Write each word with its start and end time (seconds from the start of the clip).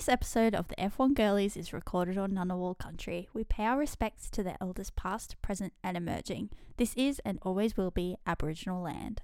This 0.00 0.08
episode 0.08 0.54
of 0.54 0.66
the 0.66 0.76
F1 0.76 1.12
Girlies 1.12 1.58
is 1.58 1.74
recorded 1.74 2.16
on 2.16 2.32
Ngunnawal 2.32 2.78
country. 2.78 3.28
We 3.34 3.44
pay 3.44 3.66
our 3.66 3.76
respects 3.76 4.30
to 4.30 4.42
their 4.42 4.56
elders 4.58 4.88
past, 4.88 5.36
present, 5.42 5.74
and 5.84 5.94
emerging. 5.94 6.48
This 6.78 6.94
is 6.94 7.20
and 7.22 7.38
always 7.42 7.76
will 7.76 7.90
be 7.90 8.16
Aboriginal 8.26 8.82
land. 8.82 9.20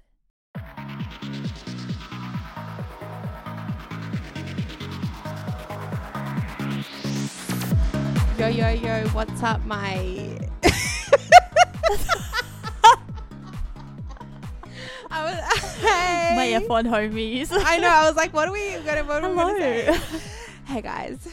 Yo, 8.37 8.47
yo, 8.47 8.69
yo, 8.69 9.07
what's 9.13 9.41
up, 9.41 9.65
my. 9.65 10.37
I 15.09 15.23
was, 15.23 15.39
hey. 15.81 16.33
My 16.35 16.61
F1 16.67 16.83
homies. 16.85 17.47
I 17.51 17.79
know, 17.79 17.89
I 17.89 18.05
was 18.05 18.15
like, 18.15 18.31
what 18.31 18.47
are 18.47 18.51
we 18.51 18.73
gonna, 18.85 19.03
what 19.05 19.23
are 19.23 19.29
we 19.31 19.35
gonna 19.35 19.57
say? 19.57 20.21
Hey, 20.67 20.81
guys. 20.81 21.29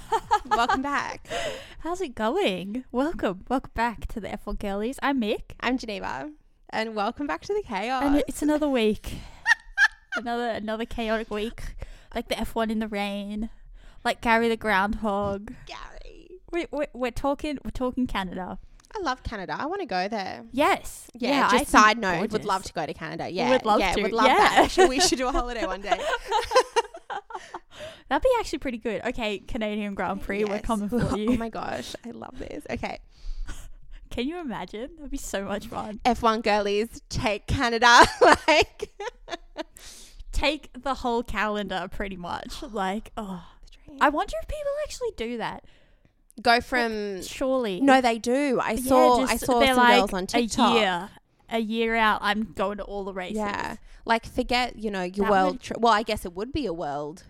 Welcome 0.46 0.80
back. 0.80 1.26
How's 1.80 2.00
it 2.00 2.14
going? 2.14 2.84
Welcome. 2.92 3.44
Welcome 3.48 3.72
back 3.74 4.06
to 4.06 4.20
the 4.20 4.28
F1 4.28 4.60
Girlies. 4.60 4.96
I'm 5.02 5.20
Mick. 5.20 5.54
I'm 5.58 5.76
Geneva, 5.76 6.30
and 6.70 6.94
welcome 6.94 7.26
back 7.26 7.42
to 7.42 7.52
the 7.52 7.64
chaos. 7.66 8.04
And 8.04 8.22
it's 8.28 8.42
another 8.42 8.68
week. 8.68 9.14
another 10.14 10.50
another 10.50 10.84
chaotic 10.84 11.32
week. 11.32 11.62
Like 12.14 12.28
the 12.28 12.36
F1 12.36 12.70
in 12.70 12.78
the 12.78 12.86
rain. 12.86 13.50
Like 14.04 14.20
Gary 14.20 14.48
the 14.48 14.56
groundhog. 14.56 15.52
Gary. 15.66 16.28
We, 16.52 16.66
we, 16.70 16.86
we're 16.92 17.10
talking 17.10 17.58
we're 17.64 17.72
talking 17.72 18.06
Canada. 18.06 18.60
I 18.96 19.00
love 19.00 19.24
Canada. 19.24 19.56
I 19.58 19.66
want 19.66 19.80
to 19.80 19.86
go 19.86 20.06
there. 20.06 20.44
Yes. 20.52 21.10
Yeah, 21.12 21.48
I 21.48 21.50
just 21.50 21.56
think 21.56 21.68
side 21.68 21.98
note, 21.98 22.30
would 22.30 22.44
love 22.44 22.62
to 22.62 22.72
go 22.72 22.86
to 22.86 22.94
Canada. 22.94 23.28
Yeah, 23.28 23.46
We 23.46 23.52
Would 23.52 23.64
love 23.66 23.80
yeah, 23.80 23.92
to, 23.94 24.02
Would 24.02 24.12
love 24.12 24.26
yeah. 24.26 24.36
that. 24.36 24.58
Actually, 24.64 24.88
we 24.90 25.00
should 25.00 25.18
do 25.18 25.26
a 25.26 25.32
holiday 25.32 25.66
one 25.66 25.82
day. 25.82 25.98
That'd 28.08 28.22
be 28.22 28.30
actually 28.38 28.58
pretty 28.60 28.78
good. 28.78 29.02
Okay, 29.04 29.38
Canadian 29.40 29.94
Grand 29.94 30.22
Prix, 30.22 30.44
we're 30.44 30.60
coming 30.60 30.88
for 30.88 31.00
oh 31.12 31.16
you. 31.16 31.30
Oh 31.32 31.36
my 31.36 31.48
gosh, 31.48 31.94
I 32.06 32.10
love 32.10 32.38
this. 32.38 32.64
Okay, 32.70 32.98
Can 34.10 34.26
you 34.28 34.38
imagine? 34.40 34.90
That'd 34.96 35.10
be 35.10 35.16
so 35.18 35.44
much 35.44 35.66
fun. 35.66 36.00
F1 36.04 36.42
girlies 36.42 37.02
take 37.08 37.46
Canada. 37.46 38.00
like, 38.48 38.90
Take 40.32 40.70
the 40.82 40.94
whole 40.94 41.22
calendar 41.22 41.88
pretty 41.90 42.16
much. 42.16 42.62
Like, 42.70 43.10
oh. 43.16 43.42
I 44.00 44.08
wonder 44.10 44.34
if 44.42 44.48
people 44.48 44.72
actually 44.84 45.10
do 45.16 45.38
that. 45.38 45.64
go 46.42 46.60
from 46.60 47.22
Surely. 47.22 47.80
no, 47.80 48.00
they 48.00 48.18
do. 48.18 48.60
I 48.62 48.72
Yeah, 48.72 48.80
saw. 48.88 49.24
I 49.24 49.36
saw 49.36 49.64
some 49.64 49.76
like 49.76 49.98
girls 50.00 50.12
on 50.12 50.26
TikTok. 50.26 50.76
A 50.76 50.78
year. 50.78 51.08
A 51.48 51.58
year 51.60 51.94
out, 51.94 52.18
I'm 52.22 52.52
going 52.54 52.78
to 52.78 52.84
all 52.84 53.04
the 53.04 53.12
races. 53.14 53.36
Yeah, 53.36 53.76
like 54.06 54.24
forget 54.24 54.76
you 54.78 54.90
know 54.90 55.02
your 55.02 55.26
That 55.26 55.30
world. 55.30 55.52
would- 55.52 55.60
Tri- 55.60 55.76
well, 55.78 55.92
I 55.92 56.02
guess 56.02 56.24
it 56.24 56.32
would 56.32 56.52
be 56.52 56.64
a 56.64 56.72
world 56.72 57.24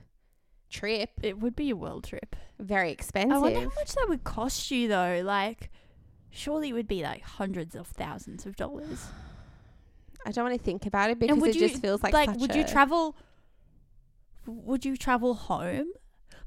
trip. 0.70 1.10
It 1.22 1.38
would 1.40 1.56
be 1.56 1.70
a 1.70 1.76
world 1.76 2.04
trip. 2.04 2.36
Very 2.60 2.90
expensive. 2.92 3.32
I 3.32 3.38
wonder 3.38 3.60
how 3.60 3.70
much 3.74 3.94
that 3.94 4.06
would 4.08 4.22
cost 4.24 4.70
you 4.70 4.86
though. 4.88 5.22
Like, 5.24 5.70
surely 6.30 6.68
it 6.68 6.72
would 6.74 6.88
be 6.88 7.02
like 7.02 7.22
hundreds 7.22 7.74
of 7.74 7.86
thousands 7.88 8.46
of 8.46 8.54
dollars. 8.56 9.06
I 10.24 10.32
don't 10.32 10.44
want 10.44 10.58
to 10.58 10.64
think 10.64 10.86
about 10.86 11.10
it 11.10 11.18
because 11.18 11.42
it 11.42 11.54
you- 11.56 11.68
just 11.68 11.80
feels 11.80 12.02
like 12.02 12.12
Like, 12.12 12.30
such 12.30 12.38
would 12.40 12.54
you 12.54 12.64
travel? 12.64 13.16
Would 14.46 14.84
you 14.84 14.96
travel 14.96 15.34
home? 15.34 15.88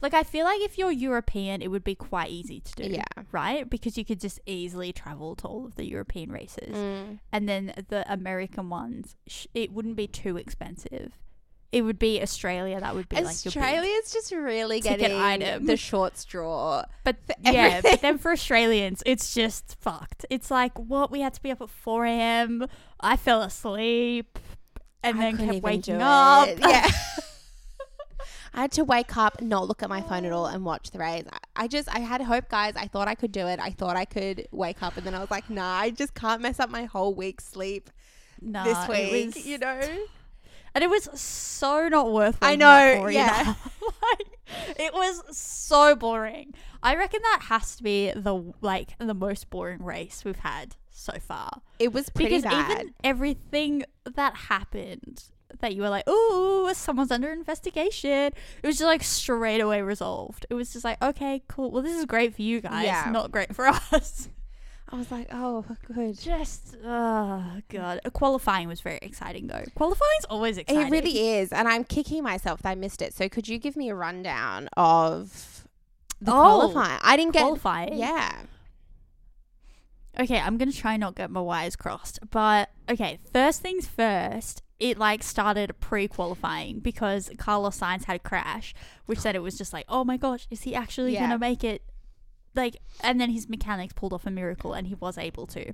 Like, 0.01 0.13
I 0.13 0.23
feel 0.23 0.45
like 0.45 0.61
if 0.61 0.77
you're 0.77 0.91
European, 0.91 1.61
it 1.61 1.67
would 1.69 1.83
be 1.83 1.95
quite 1.95 2.29
easy 2.29 2.61
to 2.61 2.73
do. 2.73 2.83
Yeah. 2.89 3.03
Right? 3.31 3.69
Because 3.69 3.97
you 3.97 4.05
could 4.05 4.19
just 4.19 4.39
easily 4.45 4.93
travel 4.93 5.35
to 5.37 5.47
all 5.47 5.65
of 5.65 5.75
the 5.75 5.85
European 5.85 6.31
races. 6.31 6.75
Mm. 6.75 7.19
And 7.31 7.49
then 7.49 7.73
the 7.89 8.11
American 8.11 8.69
ones, 8.69 9.15
sh- 9.27 9.47
it 9.53 9.71
wouldn't 9.71 9.95
be 9.97 10.07
too 10.07 10.37
expensive. 10.37 11.13
It 11.71 11.83
would 11.83 11.99
be 11.99 12.19
Australia 12.19 12.79
that 12.79 12.95
would 12.95 13.07
be 13.09 13.17
like 13.17 13.45
your 13.45 13.51
big- 13.51 13.61
Australia's 13.61 14.11
just 14.11 14.31
really 14.31 14.81
getting 14.81 15.11
item. 15.15 15.67
the 15.67 15.77
short 15.77 16.17
straw. 16.17 16.83
But 17.03 17.17
yeah, 17.41 17.81
but 17.81 18.01
then 18.01 18.17
for 18.17 18.31
Australians, 18.31 19.03
it's 19.05 19.35
just 19.35 19.77
fucked. 19.79 20.25
It's 20.31 20.49
like 20.49 20.75
what 20.79 21.11
we 21.11 21.21
had 21.21 21.35
to 21.35 21.41
be 21.43 21.51
up 21.51 21.61
at 21.61 21.69
four 21.69 22.05
a.m. 22.05 22.65
I 22.99 23.17
fell 23.17 23.43
asleep 23.43 24.39
and 25.03 25.19
I 25.19 25.31
then 25.31 25.37
kept 25.37 25.61
waking 25.63 26.01
up. 26.01 26.49
Yeah. 26.57 26.89
I 28.53 28.61
had 28.61 28.71
to 28.73 28.83
wake 28.83 29.15
up, 29.17 29.41
not 29.41 29.67
look 29.67 29.83
at 29.83 29.89
my 29.89 30.01
phone 30.01 30.25
at 30.25 30.31
all, 30.31 30.45
and 30.47 30.65
watch 30.65 30.91
the 30.91 30.99
race. 30.99 31.25
I- 31.55 31.67
just, 31.67 31.87
I 31.93 31.99
had 31.99 32.21
hope, 32.21 32.49
guys. 32.49 32.73
I 32.75 32.87
thought 32.87 33.07
I 33.07 33.15
could 33.15 33.31
do 33.31 33.45
it. 33.47 33.59
I 33.59 33.69
thought 33.71 33.95
I 33.95 34.05
could 34.05 34.47
wake 34.51 34.81
up, 34.81 34.97
and 34.97 35.05
then 35.05 35.13
I 35.13 35.19
was 35.19 35.29
like, 35.31 35.49
nah, 35.49 35.75
I 35.77 35.91
just 35.91 36.13
can't 36.15 36.41
mess 36.41 36.59
up 36.59 36.69
my 36.69 36.85
whole 36.85 37.13
week's 37.13 37.45
sleep 37.45 37.89
Nah, 38.41 38.63
this 38.63 38.87
week. 38.87 39.35
was- 39.35 39.45
you 39.45 39.57
know? 39.57 39.81
and 40.75 40.83
it 40.83 40.89
was 40.89 41.09
so 41.19 41.87
not 41.89 42.11
worth. 42.11 42.37
I 42.41 42.55
know, 42.55 43.07
yeah. 43.07 43.55
like, 43.81 44.27
it 44.79 44.93
was 44.93 45.37
so 45.37 45.95
boring. 45.95 46.53
I 46.81 46.95
reckon 46.95 47.21
that 47.21 47.41
has 47.49 47.75
to 47.75 47.83
be 47.83 48.11
the 48.15 48.53
like 48.61 48.97
the 48.99 49.13
most 49.13 49.49
boring 49.49 49.83
race 49.83 50.23
we've 50.23 50.39
had 50.39 50.75
so 50.89 51.13
far. 51.19 51.61
It 51.77 51.91
was 51.91 52.09
pretty 52.09 52.29
because 52.37 52.43
bad. 52.43 52.71
even 52.71 52.93
everything 53.03 53.83
that 54.05 54.35
happened 54.35 55.23
that 55.59 55.75
you 55.75 55.81
were 55.81 55.89
like, 55.89 56.07
"Ooh, 56.07 56.69
someone's 56.73 57.11
under 57.11 57.31
investigation," 57.31 58.31
it 58.61 58.65
was 58.67 58.77
just 58.77 58.87
like 58.87 59.03
straight 59.03 59.59
away 59.61 59.81
resolved. 59.81 60.45
It 60.49 60.53
was 60.53 60.71
just 60.73 60.85
like, 60.85 61.01
"Okay, 61.01 61.41
cool. 61.47 61.71
Well, 61.71 61.81
this 61.83 61.95
is 61.97 62.05
great 62.05 62.35
for 62.35 62.41
you 62.41 62.61
guys, 62.61 62.85
Yeah. 62.85 63.09
not 63.11 63.31
great 63.31 63.55
for 63.55 63.67
us." 63.91 64.29
I 64.91 64.95
was 64.97 65.11
like, 65.11 65.27
oh, 65.31 65.63
good. 65.93 66.17
Just, 66.19 66.75
oh 66.83 67.43
god. 67.69 67.99
Uh, 68.03 68.09
qualifying 68.09 68.67
was 68.67 68.81
very 68.81 68.97
exciting 69.03 69.45
though. 69.45 69.63
Qualifying's 69.75 70.25
always 70.31 70.57
exciting. 70.57 70.87
It 70.87 70.89
really 70.91 71.29
is, 71.37 71.51
and 71.51 71.67
I'm 71.67 71.83
kicking 71.83 72.23
myself 72.23 72.63
that 72.63 72.69
I 72.71 72.75
missed 72.75 73.03
it. 73.03 73.13
So, 73.13 73.29
could 73.29 73.47
you 73.47 73.59
give 73.59 73.75
me 73.75 73.89
a 73.89 73.93
rundown 73.95 74.67
of 74.75 75.67
the 76.19 76.31
Oh, 76.31 76.35
qualifying? 76.71 76.99
I 77.03 77.15
didn't 77.17 77.33
get. 77.33 77.41
qualifying. 77.41 77.99
Yeah. 77.99 78.33
Okay, 80.19 80.39
I'm 80.39 80.57
gonna 80.57 80.71
try 80.71 80.97
not 80.97 81.13
get 81.15 81.29
my 81.29 81.39
wires 81.41 81.75
crossed, 81.75 82.19
but 82.31 82.69
okay. 82.89 83.19
First 83.31 83.61
things 83.61 83.87
first. 83.87 84.63
It 84.79 84.97
like 84.97 85.23
started 85.23 85.73
pre-qualifying 85.79 86.79
because 86.79 87.29
Carlos 87.37 87.79
Sainz 87.79 88.05
had 88.05 88.15
a 88.15 88.19
crash, 88.19 88.73
which 89.05 89.19
said 89.19 89.35
it 89.35 89.39
was 89.43 89.57
just 89.57 89.73
like, 89.73 89.85
oh 89.89 90.03
my 90.05 90.15
gosh, 90.17 90.47
is 90.49 90.61
he 90.61 90.73
actually 90.73 91.13
Yeah. 91.13 91.21
gonna 91.21 91.37
make 91.39 91.63
it? 91.63 91.81
Like, 92.55 92.77
and 93.01 93.19
then 93.19 93.29
his 93.29 93.49
mechanics 93.49 93.93
pulled 93.93 94.13
off 94.13 94.25
a 94.25 94.31
miracle, 94.31 94.73
and 94.73 94.87
he 94.87 94.95
was 94.95 95.17
able 95.17 95.45
to. 95.47 95.73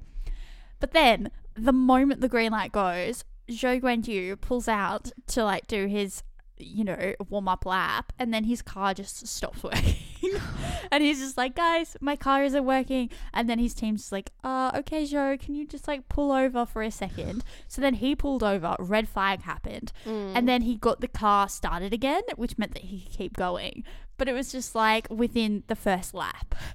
But 0.80 0.92
then 0.92 1.32
the 1.56 1.72
moment 1.72 2.22
the 2.22 2.28
green 2.30 2.52
light 2.52 2.72
goes, 2.72 3.24
Zhou 3.48 3.80
Guanyu 3.80 4.40
pulls 4.42 4.68
out 4.68 5.12
to 5.28 5.44
like 5.44 5.68
do 5.68 5.86
his, 5.86 6.24
you 6.58 6.84
know, 6.84 7.14
warm 7.30 7.48
up 7.48 7.66
lap, 7.66 8.14
and 8.20 8.34
then 8.34 8.44
his 8.46 8.62
car 8.62 8.94
just 8.94 9.28
stops 9.28 9.62
working. 9.64 9.96
and 10.92 11.04
he's 11.04 11.20
just 11.20 11.38
like, 11.38 11.56
guys, 11.56 11.96
my 12.02 12.16
car 12.16 12.44
isn't 12.44 12.66
working. 12.66 13.10
And 13.34 13.50
then 13.50 13.60
his 13.60 13.74
team's 13.74 14.02
just 14.02 14.12
like, 14.12 14.32
uh, 14.44 14.72
okay, 14.76 15.04
Zhou, 15.04 15.40
can 15.40 15.56
you 15.56 15.68
just 15.68 15.88
like 15.88 16.08
pull 16.10 16.32
over 16.32 16.66
for 16.66 16.82
a 16.82 16.92
second? 16.92 17.44
So 17.68 17.82
then 17.82 17.96
he 17.96 18.16
pulled 18.16 18.44
over, 18.44 18.76
red 18.80 19.08
flag 19.10 19.42
happened, 19.42 19.92
Mm. 20.06 20.32
and 20.36 20.48
then 20.50 20.62
he 20.64 20.76
got 20.76 21.02
the 21.02 21.08
car 21.08 21.50
started 21.50 21.94
again, 21.94 22.22
which 22.36 22.58
meant 22.58 22.74
that 22.74 22.84
he 22.84 23.02
could 23.02 23.12
keep 23.12 23.38
going. 23.38 23.84
But 24.18 24.28
it 24.30 24.34
was 24.34 24.52
just 24.52 24.76
like 24.76 25.08
within 25.10 25.64
the 25.68 25.76
first 25.76 26.14
lap. 26.14 26.56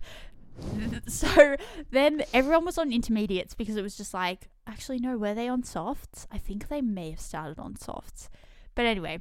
So 1.07 1.57
then 1.91 2.23
everyone 2.35 2.67
was 2.67 2.77
on 2.77 2.93
intermediates 2.93 3.55
because 3.55 3.77
it 3.77 3.83
was 3.83 3.97
just 3.97 4.13
like, 4.13 4.51
actually, 4.67 4.99
no, 4.99 5.17
were 5.17 5.33
they 5.35 5.49
on 5.49 5.63
softs? 5.63 6.27
I 6.31 6.37
think 6.37 6.69
they 6.69 6.83
may 6.83 7.11
have 7.11 7.21
started 7.21 7.59
on 7.59 7.77
softs. 7.77 8.29
But 8.75 8.85
anyway, 8.85 9.21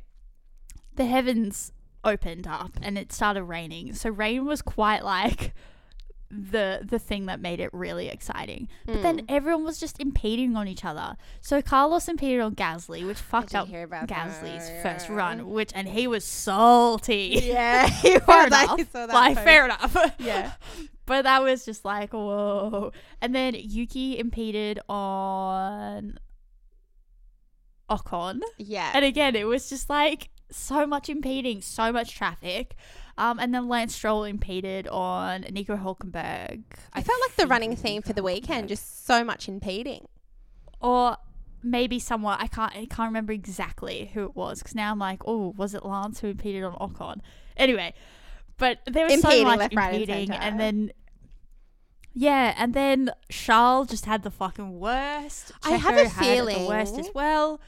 the 1.00 1.06
heavens 1.06 1.72
opened 2.04 2.46
up 2.48 2.78
and 2.82 2.98
it 2.98 3.12
started 3.12 3.44
raining. 3.44 3.94
So 3.94 4.10
rain 4.12 4.46
was 4.46 4.62
quite 4.62 5.04
like 5.04 5.54
the 6.32 6.82
the 6.88 7.00
thing 7.00 7.26
that 7.26 7.40
made 7.42 7.60
it 7.60 7.72
really 7.74 8.08
exciting. 8.08 8.68
But 8.86 9.02
then 9.02 9.18
Mm. 9.22 9.26
everyone 9.30 9.64
was 9.64 9.80
just 9.80 10.00
impeding 10.00 10.56
on 10.56 10.68
each 10.68 10.86
other. 10.86 11.18
So 11.42 11.60
Carlos 11.62 12.08
impeded 12.08 12.40
on 12.42 12.54
Gasly, 12.54 13.04
which 13.08 13.18
fucked 13.18 13.56
up 13.56 13.68
Gasly's 13.68 14.68
that, 14.70 14.84
first 14.84 15.10
run, 15.10 15.50
which 15.50 15.72
and 15.74 15.88
he 15.88 16.06
was 16.06 16.24
salty. 16.24 17.40
yeah, 17.46 17.88
he 18.04 18.12
was. 18.14 18.22
fair 18.26 18.46
enough. 18.46 18.94
like 18.94 19.34
post. 19.36 19.44
fair 19.44 19.66
enough. 19.66 19.98
Yeah. 20.20 20.52
But 21.08 21.24
that 21.24 21.42
was 21.42 21.66
just 21.66 21.84
like 21.84 22.14
whoa. 22.14 22.92
And 23.22 23.34
then 23.34 23.56
Yuki 23.58 24.20
impeded 24.20 24.80
on 24.88 26.20
Ocon. 27.90 28.42
Yeah. 28.58 28.92
And 28.94 29.04
again, 29.04 29.36
it 29.36 29.48
was 29.48 29.68
just 29.70 29.90
like 29.90 30.30
so 30.52 30.86
much 30.88 31.10
impeding, 31.10 31.62
so 31.62 31.92
much 31.92 32.16
traffic. 32.16 32.76
Um, 33.18 33.38
and 33.40 33.54
then 33.54 33.68
Lance 33.68 33.96
Stroll 33.96 34.24
impeded 34.24 34.88
on 34.88 35.42
Nico 35.52 35.76
Hulkenberg. 35.76 36.64
I 36.94 37.02
felt 37.04 37.20
like 37.22 37.36
the 37.36 37.48
running 37.48 37.76
theme 37.76 38.02
for 38.02 38.14
the 38.14 38.24
weekend, 38.24 38.70
just 38.70 39.06
so 39.06 39.24
much 39.24 39.48
impeding. 39.50 40.08
or 40.82 41.18
maybe 41.62 42.00
someone 42.00 42.38
I 42.40 42.48
can't 42.48 42.72
I 42.74 42.86
can't 42.86 43.10
remember 43.10 43.34
exactly 43.34 44.12
who 44.14 44.24
it 44.24 44.34
was 44.36 44.60
because 44.60 44.76
now 44.76 44.92
I'm 44.92 45.00
like, 45.00 45.22
oh, 45.26 45.54
was 45.58 45.74
it 45.76 45.84
Lance 45.84 46.22
who 46.22 46.28
impeded 46.28 46.64
on 46.64 46.74
Ocon? 46.76 47.20
Anyway, 47.58 47.94
but 48.58 48.80
there 48.86 49.04
was 49.04 49.14
Impeding 49.14 49.40
so 49.40 49.44
much 49.44 49.60
left, 49.60 49.76
right, 49.76 49.94
and 49.94 50.02
impeding, 50.02 50.32
and 50.32 50.58
then 50.60 50.92
yeah, 52.14 52.56
and 52.58 52.74
then 52.74 53.12
Charles 53.30 53.90
just 53.90 54.06
had 54.06 54.24
the 54.24 54.32
fucking 54.32 54.80
worst. 54.80 55.52
I 55.64 55.72
have 55.72 55.96
Checo 55.96 56.06
a 56.06 56.10
had 56.10 56.48
the 56.48 56.66
worst 56.68 56.98
as 56.98 57.10
well. 57.14 57.60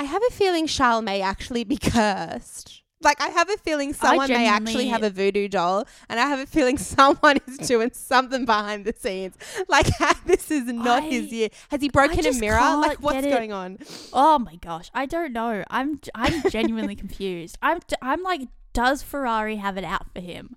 I 0.00 0.04
have 0.04 0.22
a 0.30 0.32
feeling 0.32 0.66
Charles 0.66 1.04
may 1.04 1.20
actually 1.20 1.62
be 1.62 1.76
cursed 1.92 2.82
Like 3.02 3.20
I 3.20 3.28
have 3.28 3.50
a 3.50 3.58
feeling 3.58 3.92
someone 3.92 4.28
may 4.30 4.46
actually 4.46 4.88
have 4.88 5.02
a 5.02 5.10
voodoo 5.10 5.46
doll, 5.46 5.86
and 6.08 6.18
I 6.18 6.26
have 6.26 6.38
a 6.38 6.46
feeling 6.46 6.78
someone 6.96 7.36
is 7.46 7.58
doing 7.68 7.90
something 7.92 8.46
behind 8.46 8.86
the 8.86 8.94
scenes. 8.98 9.36
Like 9.68 9.88
this 10.24 10.50
is 10.50 10.64
not 10.66 11.02
his 11.02 11.30
year. 11.30 11.50
Has 11.70 11.82
he 11.82 11.90
broken 11.90 12.24
a 12.26 12.32
mirror? 12.32 12.76
Like 12.76 13.02
what's 13.02 13.26
going 13.26 13.52
on? 13.52 13.78
Oh 14.12 14.38
my 14.38 14.56
gosh, 14.56 14.90
I 14.94 15.04
don't 15.04 15.34
know. 15.34 15.64
I'm 15.70 16.00
I'm 16.14 16.48
genuinely 16.50 16.96
confused. 16.96 17.58
I'm 17.62 17.80
i 18.02 18.12
I'm 18.12 18.22
like, 18.22 18.48
does 18.72 19.02
Ferrari 19.02 19.56
have 19.56 19.76
it 19.76 19.84
out 19.84 20.06
for 20.14 20.20
him? 20.20 20.56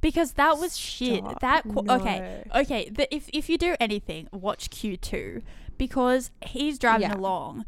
Because 0.00 0.32
that 0.34 0.58
was 0.58 0.78
shit. 0.78 1.24
Stop. 1.24 1.40
That 1.40 1.62
qu- 1.64 1.84
okay, 1.90 2.44
okay. 2.54 2.88
The, 2.88 3.12
if 3.14 3.28
if 3.34 3.50
you 3.50 3.58
do 3.58 3.76
anything, 3.80 4.28
watch 4.32 4.70
Q 4.70 4.96
two 4.96 5.42
because 5.76 6.30
he's 6.44 6.78
driving 6.78 7.10
Yeah. 7.10 7.16
along. 7.16 7.66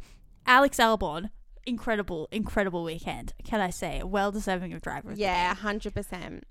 Alex 0.50 0.78
Albon, 0.78 1.30
incredible, 1.64 2.28
incredible 2.32 2.82
weekend. 2.82 3.34
Can 3.44 3.60
I 3.60 3.70
say, 3.70 4.02
well 4.02 4.32
deserving 4.32 4.72
of 4.72 4.82
driver. 4.82 5.12
of 5.12 5.16
Yeah, 5.16 5.54
hundred 5.54 5.94
percent. 5.94 6.42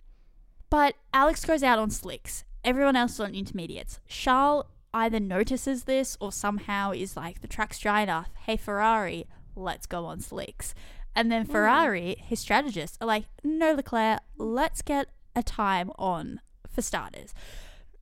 But 0.69 0.95
Alex 1.13 1.43
goes 1.43 1.63
out 1.63 1.79
on 1.79 1.89
slicks. 1.89 2.45
Everyone 2.63 2.95
else 2.95 3.15
is 3.15 3.19
on 3.19 3.35
intermediates. 3.35 3.99
Charles 4.07 4.67
either 4.93 5.19
notices 5.19 5.83
this 5.83 6.15
or 6.21 6.31
somehow 6.31 6.93
is 6.93 7.17
like, 7.17 7.41
the 7.41 7.47
track's 7.47 7.77
dry 7.77 7.99
enough. 7.99 8.29
Hey, 8.45 8.55
Ferrari, 8.55 9.27
let's 9.53 9.85
go 9.85 10.05
on 10.05 10.21
slicks. 10.21 10.73
And 11.13 11.29
then 11.29 11.45
mm. 11.45 11.51
Ferrari, 11.51 12.15
his 12.25 12.39
strategists, 12.39 12.97
are 13.01 13.07
like, 13.07 13.25
no, 13.43 13.73
Leclerc, 13.73 14.21
let's 14.37 14.81
get 14.81 15.09
a 15.35 15.43
time 15.43 15.91
on 15.99 16.39
for 16.73 16.81
starters. 16.81 17.33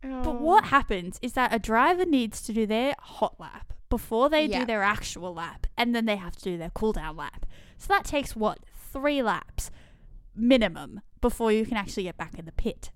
But 0.03 0.27
oh. 0.27 0.31
what 0.33 0.65
happens 0.65 1.17
is 1.23 1.33
that 1.33 1.55
a 1.55 1.57
driver 1.57 2.05
needs 2.05 2.43
to 2.43 2.53
do 2.53 2.67
their 2.67 2.93
hot 2.99 3.39
lap 3.39 3.73
before 3.89 4.29
they 4.29 4.45
Yeah. 4.45 4.59
do 4.59 4.65
their 4.65 4.83
actual 4.83 5.33
lap, 5.33 5.67
and 5.77 5.95
then 5.95 6.05
they 6.05 6.17
have 6.17 6.35
to 6.37 6.43
do 6.43 6.57
their 6.57 6.71
cool 6.71 6.93
down 6.93 7.15
lap. 7.15 7.45
So 7.77 7.87
that 7.89 8.05
takes 8.05 8.35
what? 8.35 8.59
Three 8.75 9.21
laps 9.21 9.71
minimum 10.35 11.01
before 11.21 11.51
you 11.51 11.65
can 11.65 11.77
actually 11.77 12.03
get 12.03 12.17
back 12.17 12.37
in 12.37 12.45
the 12.45 12.51
pit. 12.51 12.91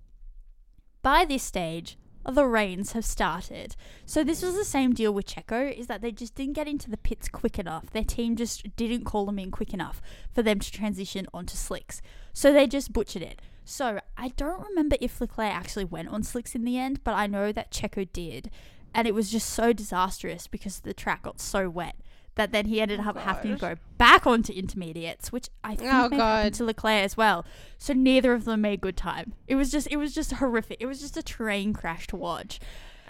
By 1.01 1.25
this 1.25 1.43
stage, 1.43 1.97
the 2.23 2.45
rains 2.45 2.91
have 2.91 3.03
started. 3.03 3.75
So 4.05 4.23
this 4.23 4.43
was 4.43 4.53
the 4.55 4.63
same 4.63 4.93
deal 4.93 5.11
with 5.11 5.25
Checo, 5.25 5.75
is 5.75 5.87
that 5.87 6.01
they 6.01 6.11
just 6.11 6.35
didn't 6.35 6.53
get 6.53 6.67
into 6.67 6.89
the 6.89 6.97
pits 6.97 7.27
quick 7.27 7.57
enough. 7.57 7.89
Their 7.89 8.03
team 8.03 8.35
just 8.35 8.75
didn't 8.75 9.05
call 9.05 9.25
them 9.25 9.39
in 9.39 9.49
quick 9.49 9.73
enough 9.73 10.01
for 10.31 10.43
them 10.43 10.59
to 10.59 10.71
transition 10.71 11.27
onto 11.33 11.55
slicks. 11.55 12.01
So 12.31 12.53
they 12.53 12.67
just 12.67 12.93
butchered 12.93 13.23
it. 13.23 13.41
So 13.65 13.99
I 14.17 14.29
don't 14.29 14.67
remember 14.67 14.97
if 15.01 15.19
Leclerc 15.19 15.51
actually 15.51 15.85
went 15.85 16.09
on 16.09 16.23
slicks 16.23 16.53
in 16.53 16.63
the 16.63 16.77
end, 16.77 17.03
but 17.03 17.15
I 17.15 17.25
know 17.25 17.51
that 17.51 17.71
Checo 17.71 18.07
did. 18.11 18.51
And 18.93 19.07
it 19.07 19.13
was 19.15 19.31
just 19.31 19.49
so 19.49 19.73
disastrous 19.73 20.47
because 20.47 20.79
the 20.81 20.93
track 20.93 21.23
got 21.23 21.39
so 21.39 21.69
wet 21.69 21.95
that 22.35 22.51
then 22.51 22.65
he 22.65 22.79
ended 22.81 23.01
Oh, 23.03 23.09
up 23.09 23.17
having 23.17 23.53
to 23.55 23.59
go 23.59 23.75
back 23.97 24.25
onto 24.25 24.53
intermediates, 24.53 25.31
which 25.31 25.49
I 25.63 25.75
think 25.75 25.91
Oh, 25.91 25.93
may 25.95 26.01
have 26.01 26.11
God. 26.11 26.19
happened 26.19 26.55
to 26.55 26.63
Leclerc 26.65 27.03
as 27.03 27.17
well. 27.17 27.45
So 27.77 27.93
neither 27.93 28.33
of 28.33 28.45
them 28.45 28.61
made 28.61 28.79
good 28.81 28.95
time. 28.97 29.33
It 29.47 29.55
was 29.55 29.69
just 29.71 29.87
it 29.91 29.97
was 29.97 30.13
just 30.13 30.31
horrific. 30.33 30.77
It 30.79 30.85
was 30.85 30.99
just 31.01 31.17
a 31.17 31.23
train 31.23 31.73
crash 31.73 32.07
to 32.07 32.15
watch. 32.15 32.59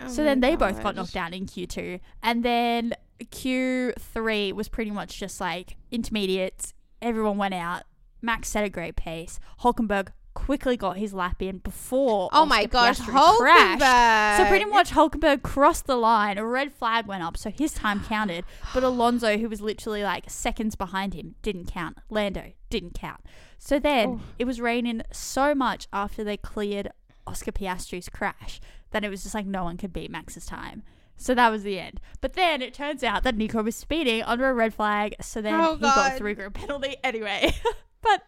Oh 0.03 0.07
so 0.07 0.23
then 0.23 0.39
they 0.39 0.55
both 0.55 0.81
got 0.81 0.95
knocked 0.95 1.13
down 1.13 1.33
in 1.33 1.45
Q2. 1.45 1.99
And 2.23 2.43
then 2.43 2.93
Q3 3.23 4.53
was 4.53 4.69
pretty 4.69 4.91
much 4.91 5.19
just 5.19 5.39
like 5.41 5.77
intermediates. 5.91 6.73
Everyone 7.01 7.37
went 7.37 7.53
out. 7.53 7.83
Max 8.21 8.49
set 8.49 8.63
a 8.63 8.69
great 8.69 8.95
pace. 8.95 9.39
Hulkenberg 9.61 10.09
quickly 10.33 10.77
got 10.77 10.97
his 10.97 11.13
lap 11.13 11.41
in 11.41 11.57
before 11.59 12.29
Oh 12.31 12.45
my 12.45 12.59
Oscar 12.59 12.67
gosh, 12.69 12.99
Piastri 12.99 13.37
crashed. 13.37 14.37
So 14.41 14.47
pretty 14.47 14.65
much 14.65 14.91
Hulkenberg 14.91 15.41
crossed 15.43 15.85
the 15.87 15.95
line. 15.95 16.37
A 16.37 16.45
red 16.45 16.73
flag 16.73 17.05
went 17.07 17.23
up, 17.23 17.37
so 17.37 17.49
his 17.49 17.73
time 17.73 18.03
counted. 18.03 18.45
But 18.73 18.83
Alonso, 18.83 19.37
who 19.37 19.49
was 19.49 19.61
literally 19.61 20.03
like 20.03 20.29
seconds 20.29 20.75
behind 20.75 21.13
him, 21.13 21.35
didn't 21.41 21.65
count. 21.71 21.97
Lando 22.09 22.53
didn't 22.69 22.93
count. 22.93 23.21
So 23.57 23.77
then 23.79 24.09
Oh. 24.09 24.21
it 24.39 24.45
was 24.45 24.59
raining 24.61 25.01
so 25.11 25.53
much 25.53 25.87
after 25.93 26.23
they 26.23 26.37
cleared 26.37 26.89
Oscar 27.27 27.51
Piastri's 27.51 28.09
crash 28.09 28.59
that 28.91 29.03
it 29.03 29.09
was 29.09 29.23
just 29.23 29.35
like 29.35 29.45
no 29.45 29.63
one 29.63 29.77
could 29.77 29.93
beat 29.93 30.09
Max's 30.11 30.45
time. 30.45 30.83
So 31.17 31.35
that 31.35 31.49
was 31.49 31.61
the 31.61 31.77
end. 31.77 31.99
But 32.19 32.33
then 32.33 32.63
it 32.63 32.73
turns 32.73 33.03
out 33.03 33.21
that 33.23 33.35
Nico 33.35 33.61
was 33.61 33.75
speeding 33.75 34.23
under 34.23 34.49
a 34.49 34.53
red 34.55 34.73
flag, 34.73 35.15
so 35.21 35.39
then 35.39 35.53
Oh, 35.53 35.75
he 35.75 35.81
got 35.81 36.13
a 36.13 36.17
three 36.17 36.33
group 36.33 36.55
penalty 36.55 36.95
anyway. 37.03 37.53
but 38.03 38.23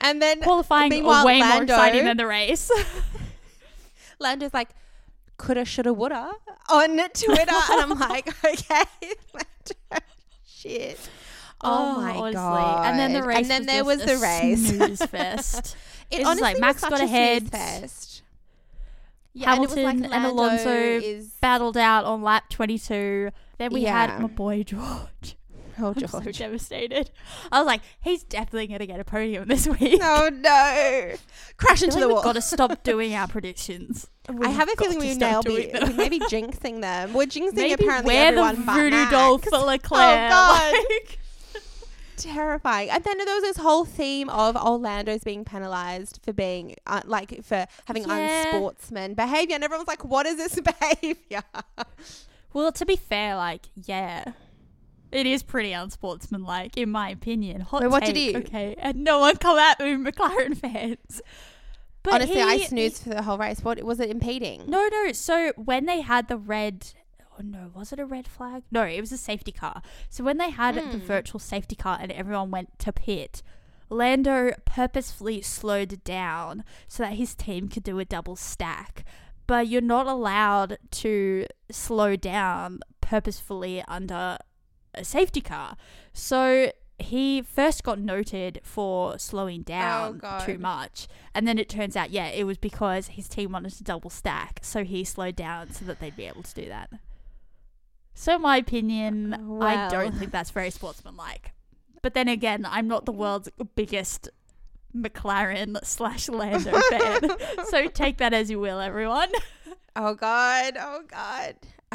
And 0.00 0.20
then 0.20 0.40
qualifying 0.40 0.90
meanwhile, 0.90 1.24
way 1.24 1.42
more 1.42 1.62
exciting 1.62 2.04
than 2.04 2.16
the 2.16 2.26
race. 2.26 2.70
Lando's 4.18 4.54
like, 4.54 4.70
coulda, 5.36 5.64
shoulda, 5.64 5.92
woulda 5.92 6.32
on 6.70 6.96
Twitter, 6.96 7.52
and 7.70 7.80
I'm 7.82 7.90
like, 7.98 8.28
okay, 8.44 8.84
Lando, 9.34 10.04
shit. 10.46 10.98
Oh, 11.62 11.96
oh 11.96 12.00
my 12.00 12.10
honestly. 12.12 12.32
god! 12.34 12.86
And 12.86 12.98
then 12.98 13.12
the 13.12 13.22
race 13.22 13.50
and 13.50 13.66
then 13.68 13.84
was 13.84 13.98
there 13.98 14.16
was 14.18 14.20
the 14.20 14.86
race. 14.86 15.02
fest. 15.10 15.76
It 16.10 16.24
honestly 16.24 16.42
like 16.42 16.60
Max 16.60 16.80
got 16.82 17.00
ahead. 17.00 17.48
fest. 17.50 18.22
Hamilton 19.38 19.78
and, 19.86 20.00
was 20.02 20.10
and 20.12 20.24
Alonso 20.26 20.70
is 20.70 21.28
battled 21.40 21.76
out 21.76 22.04
on 22.04 22.22
lap 22.22 22.48
22. 22.48 23.30
Then 23.58 23.72
we 23.72 23.80
Yeah. 23.82 24.06
had 24.06 24.20
my 24.20 24.28
boy 24.28 24.62
George. 24.62 25.36
oh 25.80 25.94
I'm 25.96 26.06
so 26.06 26.20
devastated. 26.20 27.10
I 27.52 27.58
was 27.60 27.66
like, 27.66 27.82
he's 28.00 28.22
definitely 28.22 28.66
going 28.68 28.80
to 28.80 28.86
get 28.86 29.00
a 29.00 29.04
podium 29.04 29.48
this 29.48 29.66
week. 29.66 30.00
Oh 30.02 30.30
no! 30.32 31.14
Crash 31.56 31.82
into 31.82 31.98
the 32.00 32.08
wall. 32.08 32.16
we've 32.16 32.24
got 32.24 32.34
to 32.34 32.42
stop 32.42 32.82
doing 32.84 33.14
our 33.14 33.26
predictions. 33.28 34.08
I 34.28 34.32
We've 34.32 34.50
have 34.50 34.68
a 34.68 34.76
feeling 34.76 34.98
we 34.98 35.14
be 35.14 35.70
we 35.84 35.92
may 35.92 36.08
be 36.08 36.20
jinxing 36.20 36.80
them. 36.80 37.12
We're 37.12 37.26
jinxing 37.26 37.54
Maybe 37.54 37.72
apparently 37.74 38.14
we're 38.14 38.26
everyone 38.26 38.56
the 38.56 38.62
but 38.62 38.74
voodoo 38.74 38.90
Max. 38.96 39.10
doll 39.10 39.38
for 39.38 39.58
Leclerc. 39.58 40.30
God. 40.30 40.72
like- 40.72 41.18
terrifying. 42.16 42.90
And 42.90 43.04
then 43.04 43.18
there 43.18 43.34
was 43.34 43.42
this 43.44 43.58
whole 43.58 43.84
theme 43.84 44.28
of 44.30 44.56
Orlando's 44.56 45.22
being 45.22 45.44
penalized 45.44 46.20
for 46.24 46.32
being 46.32 46.74
uh, 46.86 47.02
like 47.04 47.44
for 47.44 47.66
having 47.86 48.04
Yeah. 48.08 48.46
unsportsman 48.52 49.14
behavior, 49.14 49.54
and 49.54 49.64
everyone's 49.64 49.88
like, 49.88 50.04
"What 50.04 50.26
is 50.26 50.36
this 50.36 50.58
behavior?" 50.60 51.42
well, 52.52 52.72
to 52.72 52.86
be 52.86 52.96
fair, 52.96 53.36
like, 53.36 53.66
yeah. 53.74 54.32
It 55.16 55.26
is 55.26 55.42
pretty 55.42 55.72
unsportsmanlike, 55.72 56.76
in 56.76 56.90
my 56.90 57.08
opinion. 57.10 57.62
Hot 57.62 57.80
Wait, 57.82 57.88
what 57.90 58.04
did 58.04 58.14
take, 58.14 58.34
he- 58.34 58.36
Okay, 58.36 58.74
and 58.78 59.02
no 59.02 59.18
one 59.18 59.36
come 59.36 59.58
at 59.58 59.80
me, 59.80 59.96
McLaren 59.96 60.56
fans. 60.56 61.22
But 62.02 62.14
Honestly, 62.22 62.40
I 62.42 62.56
he- 62.58 62.64
snoozed 62.66 63.02
for 63.02 63.08
the 63.10 63.22
whole 63.22 63.38
race. 63.38 63.60
What 63.64 63.82
was 63.82 63.98
it 63.98 64.10
impeding? 64.10 64.64
No, 64.68 64.88
no. 64.92 65.12
So 65.12 65.52
when 65.56 65.86
they 65.86 66.02
had 66.02 66.28
the 66.28 66.36
red, 66.36 66.86
oh 67.32 67.42
no, 67.42 67.70
was 67.74 67.92
it 67.92 67.98
a 67.98 68.04
red 68.06 68.28
flag? 68.28 68.62
No, 68.70 68.82
it 68.84 69.00
was 69.00 69.10
a 69.10 69.16
safety 69.16 69.52
car. 69.52 69.82
So 70.10 70.22
when 70.22 70.36
they 70.38 70.50
had 70.50 70.74
the 70.76 70.82
Mm. 70.82 71.00
virtual 71.00 71.40
safety 71.40 71.74
car 71.76 71.98
and 72.00 72.12
everyone 72.12 72.50
went 72.50 72.78
to 72.80 72.92
pit, 72.92 73.42
Lando 73.88 74.52
purposefully 74.64 75.40
slowed 75.42 76.02
down 76.04 76.62
so 76.88 77.02
that 77.04 77.14
his 77.14 77.34
team 77.34 77.68
could 77.68 77.82
do 77.84 77.98
a 77.98 78.04
double 78.04 78.36
stack. 78.36 79.04
But 79.46 79.68
you're 79.68 79.80
not 79.80 80.06
allowed 80.06 80.78
to 80.90 81.46
slow 81.70 82.16
down 82.16 82.80
purposefully 83.00 83.82
under 83.88 84.38
a 84.96 85.04
safety 85.04 85.40
car. 85.40 85.76
So 86.12 86.72
he 86.98 87.42
first 87.42 87.82
got 87.82 87.98
noted 87.98 88.60
for 88.62 89.18
slowing 89.18 89.60
oh, 89.60 89.64
down 89.64 90.18
God. 90.18 90.44
too 90.44 90.58
much. 90.58 91.08
And 91.34 91.46
then 91.46 91.58
it 91.58 91.68
turns 91.68 91.96
out, 91.96 92.10
yeah, 92.10 92.28
it 92.28 92.44
was 92.44 92.58
because 92.58 93.08
his 93.08 93.28
team 93.28 93.52
wanted 93.52 93.72
to 93.74 93.84
double 93.84 94.10
stack. 94.10 94.60
So 94.62 94.84
he 94.84 95.04
slowed 95.04 95.36
down 95.36 95.72
so 95.72 95.84
that 95.84 96.00
they'd 96.00 96.16
be 96.16 96.26
able 96.26 96.42
to 96.42 96.54
do 96.54 96.68
that. 96.68 96.90
So, 98.18 98.38
my 98.38 98.56
opinion, 98.56 99.60
I 99.60 99.88
don't 99.88 100.14
think 100.14 100.30
that's 100.32 100.50
very 100.50 100.70
sportsmanlike. 100.70 101.52
But 102.00 102.14
then 102.14 102.28
again, 102.28 102.66
I'm 102.66 102.88
not 102.88 103.04
the 103.04 103.12
world's 103.12 103.50
biggest 103.74 104.30
McLaren 104.96 105.76
slash 105.84 106.28
Lando 106.30 106.80
fan. 106.90 107.28
so 107.66 107.88
take 107.88 108.16
that 108.18 108.32
as 108.32 108.50
you 108.50 108.58
will, 108.58 108.80
everyone. 108.80 109.28
Oh 109.98 110.12
god! 110.12 110.76
Oh 110.78 111.00
god! 111.08 111.54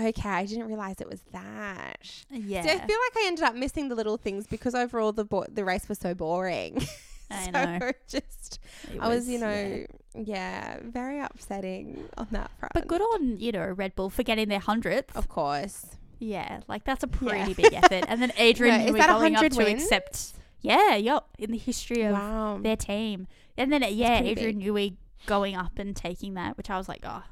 Okay, 0.09 0.29
I 0.29 0.45
didn't 0.45 0.65
realize 0.67 0.99
it 1.01 1.09
was 1.09 1.21
that. 1.31 1.97
Yeah. 2.29 2.61
See, 2.63 2.69
I 2.69 2.73
feel 2.77 2.79
like 2.97 3.17
I 3.17 3.23
ended 3.27 3.43
up 3.43 3.55
missing 3.55 3.89
the 3.89 3.95
little 3.95 4.17
things 4.17 4.47
because 4.47 4.73
overall 4.75 5.11
the 5.11 5.25
bo- 5.25 5.45
the 5.51 5.63
race 5.65 5.87
was 5.89 5.97
so 5.99 6.13
boring. 6.13 6.81
I 7.31 7.45
so 7.45 7.51
know. 7.51 7.91
just 8.09 8.59
It 8.93 8.99
I 8.99 9.07
was, 9.07 9.29
you 9.29 9.39
know, 9.39 9.85
yeah. 10.15 10.77
very 10.83 11.19
upsetting 11.21 12.09
on 12.17 12.27
that 12.31 12.51
front. 12.59 12.73
But 12.73 12.87
good 12.87 13.01
on, 13.01 13.37
you 13.39 13.51
know, 13.51 13.65
Red 13.67 13.95
Bull 13.95 14.09
for 14.09 14.23
getting 14.23 14.49
their 14.49 14.59
100th. 14.59 15.15
of 15.15 15.27
course. 15.29 15.85
Yeah, 16.19 16.59
like 16.67 16.83
that's 16.83 17.03
a 17.03 17.07
pretty 17.07 17.37
Yeah. 17.51 17.53
big 17.69 17.73
effort. 17.73 18.05
And 18.07 18.21
then 18.21 18.31
Adrian 18.37 18.81
No, 18.81 18.87
is 18.87 18.93
that 18.95 19.07
going 19.09 19.35
up 19.35 19.41
100 19.43 19.51
to 19.53 19.71
accept. 19.71 20.33
Yeah, 20.61 20.95
yep, 20.95 21.23
in 21.39 21.51
the 21.51 21.57
history 21.57 22.03
of 22.03 22.13
Wow. 22.13 22.59
their 22.61 22.75
team. 22.75 23.27
And 23.57 23.71
then, 23.73 23.83
uh, 23.83 23.87
yeah, 23.87 24.21
Adrian 24.21 24.61
Newey 24.61 24.95
going 25.25 25.55
up 25.55 25.79
and 25.79 25.95
taking 25.95 26.35
that, 26.35 26.57
which 26.57 26.69
I 26.69 26.77
was 26.77 26.87
like, 26.87 27.01
oh, 27.03 27.23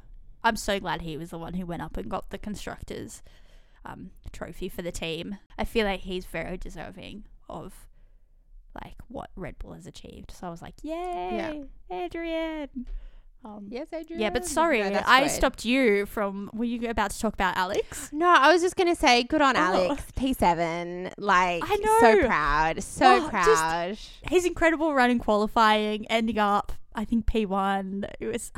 I'm 0.44 0.56
so 0.56 0.80
glad 0.80 1.02
he 1.02 1.18
was 1.18 1.32
the 1.32 1.38
one 1.38 1.54
who 1.56 1.66
went 1.66 1.82
up 1.82 1.98
and 1.98 2.10
got 2.10 2.30
the 2.30 2.38
constructors 2.38 3.22
um, 3.86 4.12
trophy 4.32 4.70
for 4.70 4.82
the 4.82 4.92
team. 4.92 5.38
I 5.58 5.66
feel 5.66 5.86
like 5.86 6.02
he's 6.02 6.26
very 6.26 6.58
deserving 6.58 7.26
of 7.50 7.88
like 8.84 8.96
what 9.08 9.30
Red 9.36 9.58
Bull 9.60 9.74
has 9.74 9.88
achieved. 9.88 10.32
So 10.32 10.48
I 10.48 10.50
was 10.50 10.62
like, 10.62 10.76
yay, 10.84 11.64
Adrian. 11.92 12.70
Um, 13.44 13.68
Yes, 13.70 13.88
Adrian. 13.94 14.22
yeah, 14.22 14.30
but 14.32 14.46
sorry, 14.46 14.82
No, 14.90 15.02
I 15.06 15.28
stopped 15.28 15.64
you 15.64 16.06
from. 16.06 16.50
Were 16.54 16.66
you 16.66 16.90
about 16.90 17.12
to 17.12 17.20
talk 17.20 17.34
about 17.34 17.56
Alex? 17.56 18.10
No, 18.12 18.28
I 18.28 18.52
was 18.52 18.62
just 18.62 18.76
gonna 18.76 18.96
say, 18.98 19.24
good 19.24 19.42
on 19.42 19.56
Oh. 19.56 19.60
Alex, 19.62 20.04
P7. 20.18 21.14
Like, 21.18 21.64
I 21.66 21.76
know, 21.78 21.98
so 22.02 22.28
proud, 22.28 22.84
so 22.84 23.06
Oh, 23.06 23.20
just- 23.20 23.30
proud. 23.32 23.98
His 24.30 24.46
incredible 24.46 24.94
running 24.94 25.20
qualifying, 25.20 26.06
ending 26.08 26.38
up, 26.38 26.74
I 26.94 27.06
think 27.06 27.28
P 27.28 27.46
one. 27.46 28.06
It 28.20 28.28
was. 28.28 28.52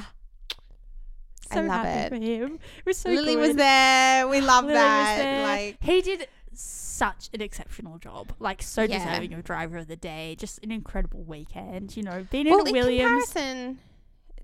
I 1.51 1.55
So 1.55 1.61
love 1.61 1.85
happy 1.85 1.99
it. 1.99 2.09
for 2.09 2.15
him. 2.25 2.53
It 2.79 2.85
was 2.85 2.97
so 2.97 3.09
Lily 3.09 3.35
good. 3.35 3.47
was 3.49 3.55
there. 3.55 4.27
We 4.27 4.41
love 4.53 4.65
Lily 4.65 4.75
that. 4.75 5.43
Like, 5.43 5.77
he 5.81 6.01
did 6.01 6.27
such 6.53 7.29
an 7.33 7.41
exceptional 7.41 7.97
job. 7.97 8.33
Like 8.39 8.61
so 8.61 8.83
Yeah. 8.83 9.05
deserving 9.05 9.33
of 9.33 9.43
driver 9.43 9.77
of 9.77 9.87
the 9.87 9.95
day. 9.95 10.35
Just 10.37 10.59
an 10.63 10.71
incredible 10.71 11.23
weekend. 11.23 11.95
You 11.97 12.03
know, 12.03 12.25
being 12.29 12.49
well, 12.49 12.61
in 12.61 12.67
in 12.67 12.73
Williams. 12.73 13.25
comparison 13.33 13.79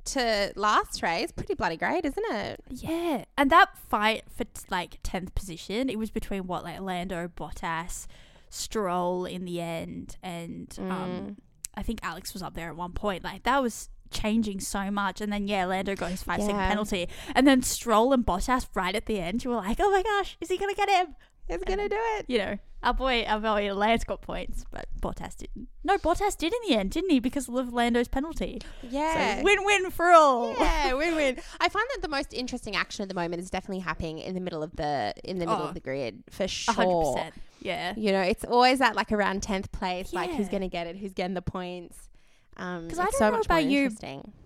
to 0.06 0.54
last 0.56 1.04
race, 1.04 1.32
pretty 1.34 1.54
bloody 1.54 1.76
great, 1.76 2.06
isn't 2.06 2.26
it? 2.34 2.64
Yeah, 2.70 3.26
and 3.38 3.50
that 3.52 3.78
fight 3.78 4.24
for 4.34 4.46
t- 4.46 4.62
like 4.70 5.00
tenth 5.04 5.36
position, 5.36 5.90
it 5.90 6.00
was 6.00 6.10
between 6.12 6.48
what 6.48 6.64
like 6.64 6.80
Lando, 6.80 7.28
Bottas, 7.28 8.08
Stroll 8.50 9.26
in 9.26 9.44
the 9.44 9.60
end, 9.60 10.16
and 10.24 10.70
Mm. 10.70 10.92
um, 10.92 11.38
I 11.76 11.84
think 11.84 12.00
Alex 12.04 12.34
was 12.34 12.42
up 12.42 12.54
there 12.54 12.70
at 12.70 12.78
one 12.78 12.94
point. 12.94 13.24
Like 13.24 13.44
that 13.44 13.62
was 13.62 13.90
changing 14.12 14.60
so 14.60 14.90
much, 14.92 15.22
and 15.22 15.32
then 15.32 15.48
yeah, 15.48 15.66
Lando 15.66 15.96
got 15.96 16.12
his 16.12 16.24
five 16.24 16.42
second 16.42 16.56
Yeah. 16.58 16.68
penalty, 16.70 17.08
and 17.36 17.48
then 17.48 17.62
Stroll 17.62 18.14
and 18.14 18.26
Bottas 18.26 18.68
right 18.74 18.96
at 18.96 19.06
the 19.06 19.20
end. 19.20 19.44
You 19.44 19.52
were 19.52 19.58
like, 19.58 19.78
oh 19.80 19.92
my 19.92 20.04
gosh, 20.04 20.38
is 20.42 20.50
he 20.50 20.58
gonna 20.58 20.74
get 20.74 20.90
him? 20.90 21.16
It's 21.50 21.64
gonna 21.64 21.88
do 21.88 21.96
it. 22.18 22.26
You 22.28 22.40
know, 22.40 22.58
our 22.84 22.94
boy, 22.94 23.24
our 23.26 23.40
boy 23.40 23.74
Lance 23.74 24.04
got 24.04 24.22
points, 24.22 24.66
but 24.70 24.86
Bottas 25.02 25.38
didn't. 25.38 25.70
No, 25.86 25.98
Bottas 25.98 26.38
did 26.38 26.52
in 26.54 26.60
the 26.70 26.76
end, 26.76 26.92
didn't 26.92 27.10
he? 27.10 27.20
Because 27.22 27.48
of 27.48 27.72
Lando's 27.72 28.10
penalty. 28.10 28.60
Yeah. 28.84 29.38
So 29.38 29.44
win 29.44 29.64
win 29.64 29.90
for 29.92 30.12
all. 30.12 30.54
yeah, 30.60 30.92
win-win. 30.94 31.38
I 31.62 31.70
find 31.70 31.86
that 31.94 32.02
the 32.02 32.10
most 32.10 32.34
interesting 32.34 32.76
action 32.76 33.04
at 33.04 33.08
the 33.10 33.16
moment 33.16 33.42
is 33.42 33.50
definitely 33.50 33.80
happening 33.80 34.20
in 34.20 34.36
the 34.36 34.42
middle 34.42 34.62
of 34.62 34.76
the 34.76 35.14
in 35.24 35.40
the 35.40 35.46
middle 35.46 35.64
Oh. 35.64 35.68
of 35.70 35.74
the 35.74 35.80
grid 35.80 36.24
for 36.30 36.48
sure. 36.50 36.74
hundred 36.74 37.14
percent. 37.14 37.34
Yeah. 37.62 37.94
You 37.96 38.12
know, 38.12 38.22
it's 38.22 38.44
always 38.44 38.82
at 38.82 38.96
like 38.98 39.14
around 39.14 39.42
tenth 39.42 39.72
place, 39.72 40.12
like 40.12 40.32
who's 40.32 40.50
gonna 40.50 40.68
get 40.68 40.86
it, 40.88 40.98
who's 40.98 41.14
getting 41.14 41.34
the 41.34 41.42
points. 41.42 42.10
Um, 42.58 42.90
'Cause 42.90 42.98
it's 42.98 43.00
I 43.00 43.04
don't 43.06 43.14
so 43.14 43.30
know 43.32 43.40
about 43.42 43.64
you. 43.66 43.90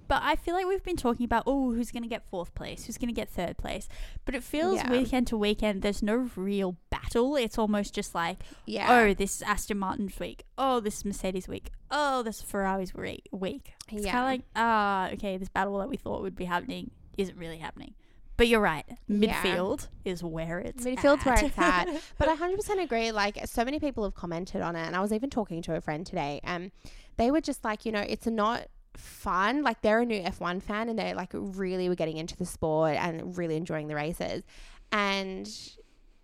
But 0.08 0.24
I 0.24 0.36
feel 0.36 0.56
like 0.56 0.66
we've 0.66 0.84
been 0.84 0.98
talking 0.98 1.24
about, 1.24 1.44
oh, 1.48 1.72
who's 1.74 1.90
going 1.90 2.04
to 2.04 2.10
get 2.10 2.28
fourth 2.30 2.54
place? 2.54 2.86
Who's 2.86 2.98
going 2.98 3.08
to 3.08 3.14
get 3.14 3.30
third 3.30 3.56
place? 3.58 3.88
But 4.26 4.36
it 4.36 4.44
feels 4.44 4.76
Yeah. 4.76 4.92
weekend 4.92 5.28
to 5.28 5.38
weekend, 5.38 5.84
there's 5.84 6.04
no 6.04 6.30
real 6.36 6.76
battle. 6.90 7.38
It's 7.38 7.58
almost 7.58 7.96
just 7.96 8.14
like, 8.14 8.44
Yeah. 8.66 8.88
oh, 8.94 9.14
this 9.14 9.38
is 9.38 9.42
Aston 9.44 9.78
Martin's 9.78 10.20
week. 10.20 10.44
Oh, 10.58 10.82
this 10.82 10.98
is 10.98 11.06
Mercedes 11.06 11.48
week. 11.48 11.72
Oh, 11.90 12.24
this 12.24 12.40
is 12.40 12.44
Ferrari's 12.44 12.94
we- 12.94 13.24
week. 13.32 13.74
It's 13.90 14.06
Yeah. 14.06 14.12
kind 14.12 14.24
of 14.26 14.30
like, 14.32 14.42
ah, 14.58 15.10
okay, 15.12 15.38
this 15.38 15.48
battle 15.48 15.78
that 15.78 15.88
we 15.88 15.96
thought 15.96 16.22
would 16.22 16.36
be 16.36 16.44
happening 16.46 16.92
isn't 17.18 17.38
really 17.38 17.60
happening. 17.60 17.94
But 18.42 18.48
you're 18.48 18.60
right. 18.60 18.86
Yeah. 19.08 19.40
Midfield 19.40 19.88
is 20.04 20.24
where 20.24 20.58
it's 20.58 20.84
at. 20.84 20.98
Midfield's 20.98 21.24
where 21.26 21.46
it's 21.46 21.56
at. 21.60 21.88
But 22.18 22.28
I 22.28 22.36
100% 22.36 22.82
agree. 22.82 23.12
Like, 23.12 23.38
so 23.46 23.64
many 23.64 23.80
people 23.80 24.04
have 24.04 24.16
commented 24.16 24.62
on 24.62 24.76
it. 24.76 24.82
And 24.82 24.96
I 24.96 25.00
was 25.00 25.14
even 25.14 25.30
talking 25.30 25.62
to 25.62 25.76
a 25.76 25.80
friend 25.80 26.08
today. 26.08 26.42
Um, 26.44 26.72
they 27.18 27.30
were 27.30 27.40
just 27.40 27.64
like, 27.64 27.86
you 27.86 27.92
know, 27.92 28.00
it's 28.00 28.26
not 28.26 28.66
fun. 28.98 29.62
Like, 29.62 29.84
they're 29.84 30.00
a 30.00 30.06
new 30.08 30.24
F1 30.24 30.64
fan 30.64 30.90
and 30.90 30.98
they 30.98 31.14
like 31.14 31.30
really 31.34 31.88
were 31.88 31.94
getting 31.94 32.18
into 32.18 32.36
the 32.36 32.48
sport 32.48 32.96
and 32.96 33.38
really 33.38 33.58
enjoying 33.58 33.90
the 33.90 33.94
races. 33.94 34.42
And 34.92 35.48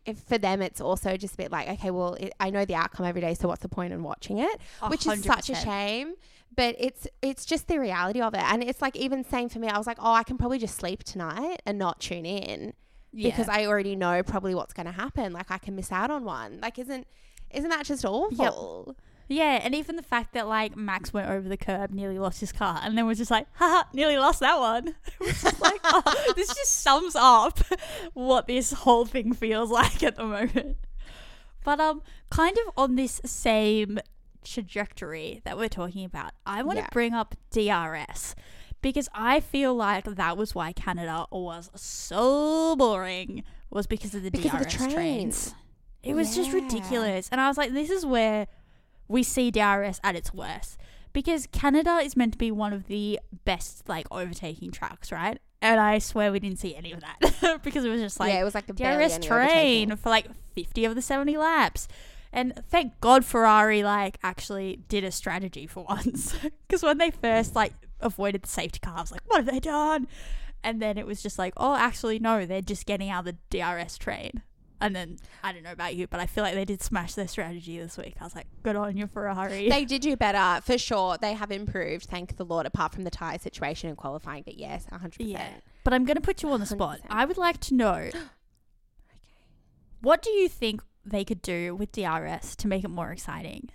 if 0.07 0.19
for 0.19 0.37
them, 0.37 0.61
it's 0.61 0.81
also 0.81 1.17
just 1.17 1.33
a 1.35 1.37
bit 1.37 1.51
like, 1.51 1.67
okay, 1.69 1.91
well, 1.91 2.13
it, 2.15 2.33
I 2.39 2.49
know 2.49 2.65
the 2.65 2.75
outcome 2.75 3.05
every 3.05 3.21
day. 3.21 3.33
So 3.33 3.47
what's 3.47 3.61
the 3.61 3.69
point 3.69 3.93
in 3.93 4.01
watching 4.03 4.39
it? 4.39 4.59
Which 4.87 5.05
is 5.05 5.23
such 5.23 5.49
a 5.49 5.55
shame. 5.55 6.15
But 6.55 6.75
it's 6.79 7.05
it's 7.21 7.45
just 7.45 7.67
the 7.67 7.77
reality 7.79 8.21
of 8.21 8.33
it, 8.33 8.41
and 8.41 8.63
it's 8.63 8.81
like 8.81 8.95
even 8.95 9.23
same 9.23 9.49
for 9.49 9.59
me. 9.59 9.67
I 9.67 9.77
was 9.77 9.85
like, 9.85 9.97
oh, 9.99 10.13
I 10.13 10.23
can 10.23 10.37
probably 10.37 10.57
just 10.57 10.75
sleep 10.75 11.03
tonight 11.03 11.61
and 11.65 11.77
not 11.77 11.99
tune 11.99 12.25
in 12.25 12.73
Yeah. 13.11 13.29
because 13.29 13.47
I 13.49 13.65
already 13.67 13.95
know 13.95 14.23
probably 14.23 14.55
what's 14.55 14.73
going 14.73 14.85
to 14.87 14.91
happen. 14.93 15.33
Like 15.33 15.51
I 15.51 15.57
can 15.59 15.75
miss 15.75 15.91
out 15.91 16.09
on 16.09 16.23
one. 16.23 16.59
Like 16.61 16.79
isn't 16.79 17.05
isn't 17.51 17.69
that 17.69 17.85
just 17.85 18.05
awful? 18.05 18.95
Yeah, 19.29 19.59
and 19.63 19.75
even 19.75 19.95
the 19.97 20.03
fact 20.03 20.33
that 20.33 20.47
like 20.47 20.75
Max 20.77 21.11
went 21.13 21.29
over 21.29 21.49
the 21.49 21.57
curb, 21.57 21.91
nearly 21.91 22.17
lost 22.17 22.39
his 22.39 22.51
car, 22.53 22.79
and 22.83 22.97
then 22.97 23.05
was 23.05 23.17
just 23.17 23.31
like, 23.31 23.47
haha, 23.53 23.83
nearly 23.93 24.17
lost 24.17 24.39
that 24.39 24.57
one. 24.59 24.87
It 25.19 25.19
was 25.19 25.41
just 25.41 25.61
like, 25.61 25.81
oh, 25.83 26.31
this 26.35 26.47
just 26.47 26.81
sums 26.81 27.15
up 27.15 27.59
what 28.13 28.47
this 28.47 28.71
whole 28.71 29.05
thing 29.05 29.33
feels 29.33 29.69
like 29.69 30.01
at 30.03 30.15
the 30.15 30.23
moment. 30.23 30.77
But 31.65 31.79
um, 31.81 32.01
kind 32.29 32.57
of 32.65 32.73
on 32.77 32.95
this 32.95 33.19
same 33.25 33.99
trajectory 34.45 35.41
that 35.43 35.57
we're 35.57 35.67
talking 35.69 36.05
about, 36.05 36.31
I 36.45 36.63
want 36.63 36.77
to 36.77 36.83
Yeah. 36.83 36.89
bring 36.93 37.13
up 37.13 37.35
DRS 37.51 38.33
because 38.81 39.09
I 39.13 39.39
feel 39.41 39.75
like 39.75 40.05
that 40.05 40.37
was 40.37 40.55
why 40.55 40.71
Canada 40.71 41.25
was 41.31 41.69
so 41.75 42.75
boring 42.77 43.43
was 43.69 43.87
because 43.87 44.15
of 44.15 44.23
the 44.23 44.31
Because 44.31 44.53
of 44.53 44.59
DRS 44.61 44.71
the 44.71 44.77
trains. 44.77 44.93
trains. 44.93 45.55
It 46.03 46.13
was 46.15 46.33
just 46.35 46.53
ridiculous, 46.53 47.27
and 47.31 47.41
I 47.41 47.49
was 47.49 47.57
like, 47.57 47.73
this 47.73 47.89
is 47.89 48.05
where 48.05 48.47
we 49.07 49.23
see 49.23 49.51
DRS 49.51 49.99
at 50.03 50.15
its 50.15 50.33
worst 50.33 50.77
because 51.13 51.47
Canada 51.47 51.97
is 51.97 52.15
meant 52.15 52.33
to 52.33 52.37
be 52.37 52.51
one 52.51 52.73
of 52.73 52.87
the 52.87 53.19
best 53.45 53.87
like 53.89 54.05
overtaking 54.11 54.71
tracks, 54.71 55.11
right? 55.11 55.39
And 55.61 55.79
I 55.79 55.97
swear 55.97 56.31
we 56.31 56.39
didn't 56.39 56.59
see 56.59 56.75
any 56.75 56.91
of 56.91 57.01
that 57.01 57.61
because 57.63 57.83
it 57.83 57.89
was 57.89 58.01
just 58.01 58.19
like 58.19 58.31
yeah, 58.31 58.41
it 58.41 58.43
was 58.43 58.53
like 58.55 58.69
a 58.69 58.73
DRS 58.73 59.15
any 59.15 59.27
train 59.27 59.95
for 59.95 60.09
like 60.09 60.27
50 60.53 60.85
of 60.85 60.95
the 60.95 61.01
70 61.01 61.37
laps. 61.37 61.87
And 62.31 62.61
thank 62.67 62.99
God 63.01 63.25
Ferrari 63.25 63.83
like 63.83 64.19
actually 64.21 64.83
did 64.87 65.03
a 65.03 65.11
strategy 65.11 65.65
for 65.65 65.83
once. 65.89 66.35
Because 66.67 66.83
when 66.83 66.97
they 66.97 67.11
first 67.11 67.55
like 67.55 67.73
avoided 67.99 68.43
the 68.43 68.49
safety 68.49 68.79
car, 68.79 68.95
I 68.97 69.01
was 69.01 69.11
like, 69.11 69.21
what 69.27 69.37
have 69.37 69.51
they 69.51 69.59
done? 69.59 70.07
And 70.63 70.81
then 70.81 70.97
it 70.97 71.07
was 71.07 71.23
just 71.23 71.39
like, 71.39 71.53
oh, 71.55 71.75
actually, 71.75 72.19
no, 72.19 72.45
they're 72.45 72.61
just 72.61 72.85
getting 72.85 73.09
out 73.09 73.27
of 73.27 73.35
the 73.49 73.57
DRS 73.57 73.97
train. 73.97 74.41
And 74.79 74.95
then 74.95 75.17
I 75.43 75.51
don't 75.51 75.63
know 75.63 75.71
about 75.71 75.95
you, 75.95 76.07
but 76.07 76.19
I 76.19 76.27
feel 76.27 76.43
like 76.43 76.53
they 76.53 76.65
did 76.65 76.83
smash 76.83 77.15
their 77.15 77.27
strategy 77.27 77.79
this 77.79 77.97
week. 77.97 78.15
I 78.21 78.23
was 78.23 78.35
like, 78.35 78.47
good 78.61 78.75
on 78.75 78.95
you, 78.95 79.07
Ferrari. 79.07 79.69
They 79.69 79.85
did 79.85 80.01
do 80.01 80.15
better 80.15 80.61
for 80.61 80.77
sure. 80.77 81.17
They 81.19 81.33
have 81.33 81.51
improved, 81.51 82.05
thank 82.05 82.37
the 82.37 82.45
Lord, 82.45 82.65
apart 82.65 82.93
from 82.93 83.03
the 83.03 83.09
tire 83.09 83.39
situation 83.39 83.89
and 83.89 83.97
qualifying. 83.97 84.43
But 84.43 84.57
yes, 84.57 84.85
hundred 84.91 85.15
yeah. 85.19 85.37
percent. 85.37 85.63
But 85.83 85.93
I'm 85.93 86.05
going 86.05 86.15
to 86.15 86.21
put 86.21 86.43
you 86.43 86.49
on 86.49 86.59
the 86.59 86.65
spot. 86.65 86.99
100%. 86.99 87.05
I 87.09 87.25
would 87.25 87.37
like 87.37 87.59
to 87.61 87.73
know 87.73 87.93
Okay. 87.95 88.23
What 90.01 90.21
do 90.21 90.29
you 90.29 90.47
think 90.47 90.81
they 91.05 91.23
could 91.23 91.41
do 91.41 91.75
with 91.75 91.91
DRS 91.91 92.55
to 92.57 92.67
make 92.67 92.83
it 92.83 92.89
more 92.89 93.11
exciting? 93.11 93.69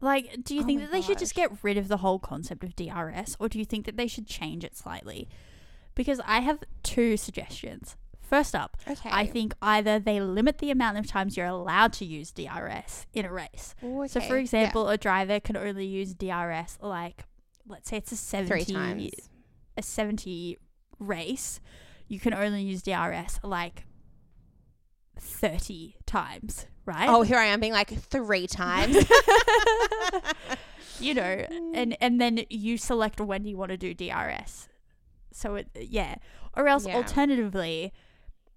Like, 0.00 0.42
do 0.42 0.54
you 0.54 0.62
Oh 0.62 0.64
think 0.64 0.80
that 0.80 0.90
they 0.90 1.00
should 1.00 1.18
just 1.18 1.34
get 1.34 1.52
rid 1.62 1.78
of 1.78 1.88
the 1.88 1.98
whole 1.98 2.18
concept 2.18 2.64
of 2.64 2.74
DRS, 2.74 3.36
or 3.38 3.48
do 3.48 3.58
you 3.58 3.64
think 3.64 3.86
that 3.86 3.96
they 3.96 4.08
should 4.08 4.26
change 4.26 4.64
it 4.64 4.76
slightly? 4.76 5.28
Because 5.94 6.20
I 6.26 6.40
have 6.40 6.64
two 6.82 7.16
suggestions. 7.16 7.96
First 8.32 8.54
up, 8.54 8.78
Okay. 8.88 9.10
I 9.12 9.26
think 9.26 9.52
either 9.60 9.98
they 9.98 10.18
limit 10.18 10.56
the 10.56 10.70
amount 10.70 10.96
of 10.96 11.06
times 11.06 11.36
you're 11.36 11.44
allowed 11.44 11.92
to 11.94 12.06
use 12.06 12.32
DRS 12.32 13.04
in 13.12 13.26
a 13.26 13.30
race. 13.30 13.74
Ooh, 13.84 14.08
So, 14.08 14.20
okay. 14.20 14.26
for 14.26 14.36
Yeah. 14.36 14.40
example, 14.40 14.88
a 14.88 14.96
driver 14.96 15.38
can 15.38 15.54
only 15.54 15.84
use 15.84 16.14
DRS 16.14 16.78
like, 16.80 17.24
let's 17.66 17.90
say 17.90 17.98
it's 17.98 18.10
a 18.10 18.16
70, 18.16 19.12
a 19.76 19.82
70 19.82 20.56
race, 20.98 21.60
you 22.08 22.18
can 22.18 22.32
only 22.32 22.62
use 22.62 22.82
DRS 22.82 23.38
like 23.42 23.84
30 25.20 25.96
times, 26.06 26.64
right? 26.86 27.10
Oh, 27.10 27.20
here 27.20 27.36
I 27.36 27.44
am 27.46 27.60
being 27.60 27.74
like 27.74 27.90
three 27.90 28.46
times. 28.46 28.96
you 31.00 31.12
know, 31.12 31.44
and 31.74 31.98
and 32.00 32.18
then 32.18 32.46
you 32.48 32.78
select 32.78 33.20
when 33.20 33.44
you 33.44 33.58
want 33.58 33.72
to 33.72 33.76
do 33.76 33.92
DRS. 33.92 34.70
So 35.32 35.56
it 35.56 35.68
yeah, 35.74 36.14
or 36.56 36.66
else 36.66 36.86
Yeah. 36.86 36.96
alternatively, 36.96 37.92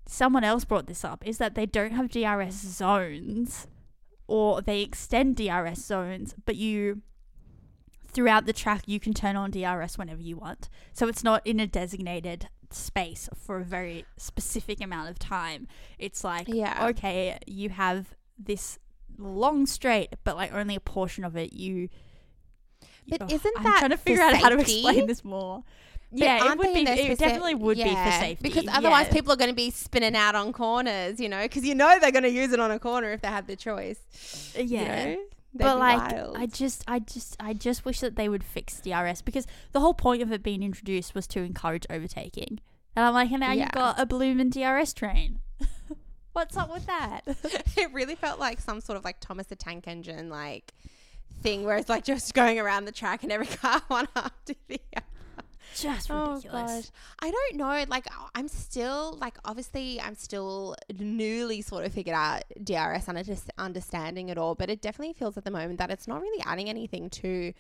someone 0.08 0.44
else 0.44 0.66
brought 0.66 0.88
this 0.88 1.04
up 1.04 1.26
is 1.26 1.38
that 1.38 1.56
they 1.56 1.66
don't 1.66 1.92
have 1.94 2.10
DRS 2.10 2.54
zones, 2.56 3.68
or 4.28 4.62
they 4.62 4.82
extend 4.82 5.36
DRS 5.36 5.84
zones, 5.84 6.36
but 6.46 6.56
you 6.56 7.02
throughout 8.08 8.46
the 8.46 8.54
track 8.54 8.84
you 8.86 8.98
can 9.00 9.14
turn 9.14 9.36
on 9.36 9.52
DRS 9.52 9.98
whenever 9.98 10.22
you 10.22 10.38
want. 10.38 10.70
So 10.94 11.08
it's 11.08 11.24
not 11.24 11.46
in 11.46 11.60
a 11.60 11.68
designated 11.68 12.48
space 12.72 13.28
for 13.36 13.58
a 13.58 13.64
very 13.64 14.06
specific 14.18 14.82
amount 14.82 15.10
of 15.10 15.20
time. 15.20 15.68
It's 16.00 16.24
like 16.24 16.48
Yeah. 16.48 16.88
okay, 16.88 17.38
you 17.46 17.70
have 17.70 18.16
this 18.38 18.80
long 19.18 19.66
straight, 19.66 20.16
but 20.24 20.36
like 20.36 20.54
only 20.54 20.76
a 20.76 20.80
portion 20.80 21.24
of 21.24 21.36
it 21.36 21.54
you. 21.54 21.90
But 23.08 23.24
Ugh, 23.24 23.32
isn't 23.34 23.54
that 23.56 23.60
I'm 23.60 23.64
that 23.64 23.80
trying 23.80 23.92
to 23.92 23.98
figure 23.98 24.24
out 24.24 24.36
how 24.36 24.50
to 24.50 24.60
explain 24.60 25.08
this 25.08 25.24
more? 25.24 25.64
But 26.12 26.20
yeah, 26.22 26.52
it 26.52 26.58
would 26.58 26.74
be. 26.74 26.82
It 26.82 27.20
definitely 27.20 27.56
would 27.56 27.78
be 27.78 27.84
for 27.84 28.12
safety 28.12 28.38
Because 28.42 28.66
otherwise, 28.72 29.08
yeah. 29.08 29.14
people 29.14 29.32
are 29.34 29.36
going 29.38 29.50
to 29.50 29.56
be 29.56 29.70
spinning 29.72 30.16
out 30.16 30.36
on 30.36 30.54
corners, 30.54 31.20
you 31.20 31.28
know, 31.28 31.42
because 31.42 31.66
you 31.66 31.76
know 31.76 31.98
they're 32.00 32.12
going 32.12 32.24
to 32.24 32.30
use 32.30 32.52
it 32.54 32.60
on 32.60 32.72
a 32.72 32.80
corner 32.80 33.12
if 33.12 33.22
they 33.22 33.28
have 33.28 33.48
the 33.48 33.56
choice. 33.56 34.54
Uh, 34.58 34.62
you 34.62 34.78
Yeah. 34.78 35.06
know? 35.06 35.18
But 35.58 35.78
like 35.80 36.12
wild. 36.12 36.36
I 36.38 36.46
just 36.48 36.84
I 36.88 37.00
just 37.00 37.38
I 37.40 37.54
just 37.54 37.86
wish 37.86 38.02
that 38.02 38.18
they 38.18 38.28
would 38.28 38.44
fix 38.44 38.82
DRS 38.82 39.22
because 39.22 39.48
the 39.72 39.80
whole 39.80 39.94
point 39.94 40.22
of 40.22 40.32
it 40.34 40.44
being 40.44 40.62
introduced 40.62 41.16
was 41.16 41.28
to 41.28 41.40
encourage 41.42 41.86
overtaking. 41.90 42.60
And 42.96 43.06
I'm 43.06 43.14
like, 43.14 43.32
and 43.32 43.40
now 43.40 43.54
Yeah. 43.54 43.64
you've 43.64 43.72
got 43.72 43.98
a 44.00 44.06
blooming 44.06 44.50
DRS 44.50 44.94
train. 44.94 45.40
What's 46.34 46.58
up 46.58 46.74
with 46.74 46.86
that? 46.88 47.22
it 47.78 47.94
really 47.94 48.16
felt 48.16 48.38
like 48.38 48.60
some 48.60 48.82
sort 48.82 48.98
of 48.98 49.06
like 49.06 49.22
Thomas 49.22 49.48
the 49.48 49.56
Tank 49.56 49.88
Engine 49.88 50.30
like 50.30 50.74
thing 51.42 51.64
where 51.64 51.78
it's 51.78 51.88
like 51.90 52.04
just 52.04 52.34
going 52.34 52.60
around 52.60 52.84
the 52.84 52.92
track 52.92 53.24
and 53.24 53.32
every 53.32 53.48
car 53.58 53.82
one 53.88 54.10
after 54.16 54.54
the 54.68 54.82
other. 54.96 55.06
Just 55.82 56.10
Oh 56.12 56.36
ridiculous. 56.36 56.72
gosh. 56.72 56.86
I 57.20 57.32
don't 57.32 57.56
know. 57.56 57.86
Like 57.88 58.08
I'm 58.34 58.48
still 58.48 59.18
like 59.20 59.38
obviously 59.46 60.00
I'm 60.02 60.16
still 60.16 60.76
newly 60.98 61.62
sort 61.62 61.86
of 61.86 61.94
figured 61.94 62.16
out 62.16 62.44
DRS 62.64 63.08
and 63.08 63.24
just 63.26 63.52
understanding 63.58 64.30
it 64.30 64.38
all, 64.38 64.56
but 64.56 64.70
it 64.70 64.82
definitely 64.82 65.14
feels 65.14 65.38
at 65.38 65.44
the 65.44 65.52
moment 65.52 65.80
that 65.80 65.90
it's 65.92 66.08
not 66.08 66.22
really 66.22 66.44
adding 66.46 66.70
anything 66.70 67.10
to 67.12 67.54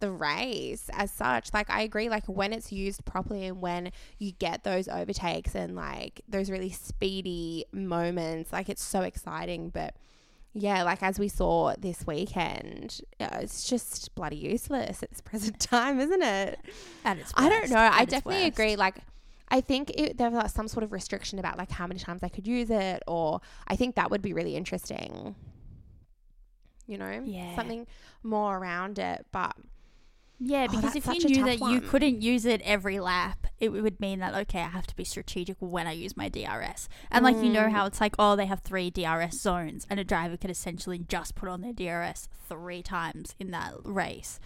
the 0.00 0.10
race 0.10 0.88
as 0.94 1.10
such. 1.10 1.52
Like 1.52 1.70
I 1.70 1.82
agree 1.82 2.08
like 2.08 2.24
when 2.26 2.52
it's 2.52 2.72
used 2.72 3.04
properly 3.04 3.46
and 3.46 3.60
when 3.60 3.92
you 4.18 4.32
get 4.32 4.64
those 4.64 4.88
overtakes 4.88 5.54
and 5.54 5.76
like 5.76 6.22
those 6.28 6.50
really 6.50 6.70
speedy 6.70 7.66
moments, 7.72 8.52
like 8.52 8.68
it's 8.68 8.82
so 8.82 9.02
exciting, 9.02 9.68
but 9.70 9.94
yeah, 10.52 10.82
like 10.82 11.02
as 11.02 11.18
we 11.18 11.28
saw 11.28 11.74
this 11.78 12.06
weekend, 12.06 13.00
uh, 13.20 13.28
it's 13.40 13.68
just 13.68 14.14
bloody 14.14 14.36
useless 14.36 15.02
at 15.02 15.10
this 15.10 15.20
present 15.24 15.60
time, 15.60 16.00
isn't 16.00 16.22
it? 16.22 16.58
At 17.04 17.18
its 17.18 17.32
I 17.36 17.48
don't 17.48 17.70
know. 17.70 17.78
I 17.92 18.04
definitely 18.04 18.42
worst. 18.42 18.58
agree. 18.58 18.76
Like, 18.76 18.96
I 19.48 19.60
think 19.60 19.90
it, 19.94 20.16
there 20.18 20.30
was 20.30 20.52
some 20.52 20.68
sort 20.68 20.84
of 20.84 20.92
restriction 20.92 21.38
about 21.38 21.58
like 21.58 21.70
how 21.70 21.86
many 21.86 21.98
times 22.00 22.22
I 22.22 22.28
could 22.28 22.46
use 22.46 22.70
it, 22.70 23.02
or 23.06 23.40
I 23.68 23.76
think 23.76 23.94
that 23.96 24.10
would 24.10 24.22
be 24.22 24.32
really 24.32 24.56
interesting. 24.56 25.34
You 26.86 26.98
know, 26.98 27.22
Yeah. 27.24 27.54
something 27.54 27.86
more 28.24 28.56
around 28.58 28.98
it. 28.98 29.24
But 29.30 29.54
Yeah, 30.42 30.66
Oh, 30.70 30.74
because 30.74 30.96
if 30.96 31.06
you 31.06 31.20
knew 31.28 31.44
that 31.44 31.60
you 31.60 31.80
couldn't 31.82 32.22
use 32.22 32.46
it 32.46 32.62
every 32.64 32.98
lap, 32.98 33.46
it 33.58 33.68
would 33.68 34.00
mean 34.00 34.20
that 34.20 34.34
okay, 34.34 34.60
I 34.60 34.68
have 34.68 34.86
to 34.86 34.96
be 34.96 35.04
strategic 35.04 35.56
when 35.60 35.86
I 35.86 35.92
use 35.92 36.16
my 36.16 36.28
DRS. 36.30 36.88
And 37.10 37.22
like 37.24 37.36
you 37.36 37.50
know 37.50 37.64
Mm. 37.66 37.72
how 37.72 37.84
it's 37.86 38.00
like, 38.00 38.14
oh, 38.18 38.36
they 38.36 38.46
have 38.46 38.60
three 38.60 38.90
DRS 38.90 39.38
zones, 39.38 39.86
and 39.90 40.00
a 40.00 40.04
driver 40.04 40.36
could 40.38 40.50
essentially 40.50 40.98
just 40.98 41.34
put 41.34 41.48
on 41.50 41.60
their 41.60 41.74
DRS 41.74 42.28
three 42.48 42.82
times 42.82 43.34
in 43.38 43.50
that 43.50 43.74
race. 43.84 44.40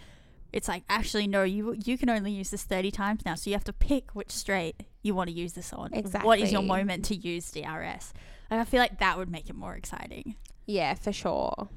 It's 0.51 0.67
like 0.67 0.83
actually 0.89 1.27
no, 1.27 1.43
you 1.43 1.75
you 1.85 1.97
can 1.97 2.09
only 2.09 2.31
use 2.31 2.49
this 2.49 2.63
thirty 2.63 2.91
times 2.91 3.21
now, 3.25 3.35
so 3.35 3.49
you 3.49 3.55
have 3.55 3.63
to 3.65 3.73
pick 3.73 4.11
which 4.11 4.31
straight 4.31 4.83
you 5.01 5.15
want 5.15 5.29
to 5.29 5.35
use 5.35 5.53
this 5.53 5.71
on. 5.71 5.93
Exactly. 5.93 6.25
What 6.27 6.39
is 6.39 6.51
your 6.51 6.61
moment 6.61 7.05
to 7.05 7.15
use 7.15 7.49
DRS? 7.51 8.13
Like, 8.51 8.59
I 8.59 8.63
feel 8.65 8.79
like 8.79 8.99
that 8.99 9.17
would 9.17 9.29
make 9.29 9.49
it 9.49 9.55
more 9.55 9.75
exciting. 9.75 10.35
yeah, 10.65 10.93
for 10.95 11.11
sure. 11.13 11.69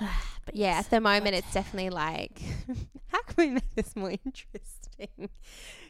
But 0.44 0.56
Yeah, 0.56 0.78
at 0.78 0.88
the 0.88 1.00
moment, 1.00 1.34
it's 1.34 1.52
definitely 1.52 1.90
like, 1.90 2.40
how 3.08 3.20
can 3.22 3.34
we 3.36 3.50
make 3.50 3.74
this 3.74 3.94
more 3.94 4.12
interesting? 4.12 5.28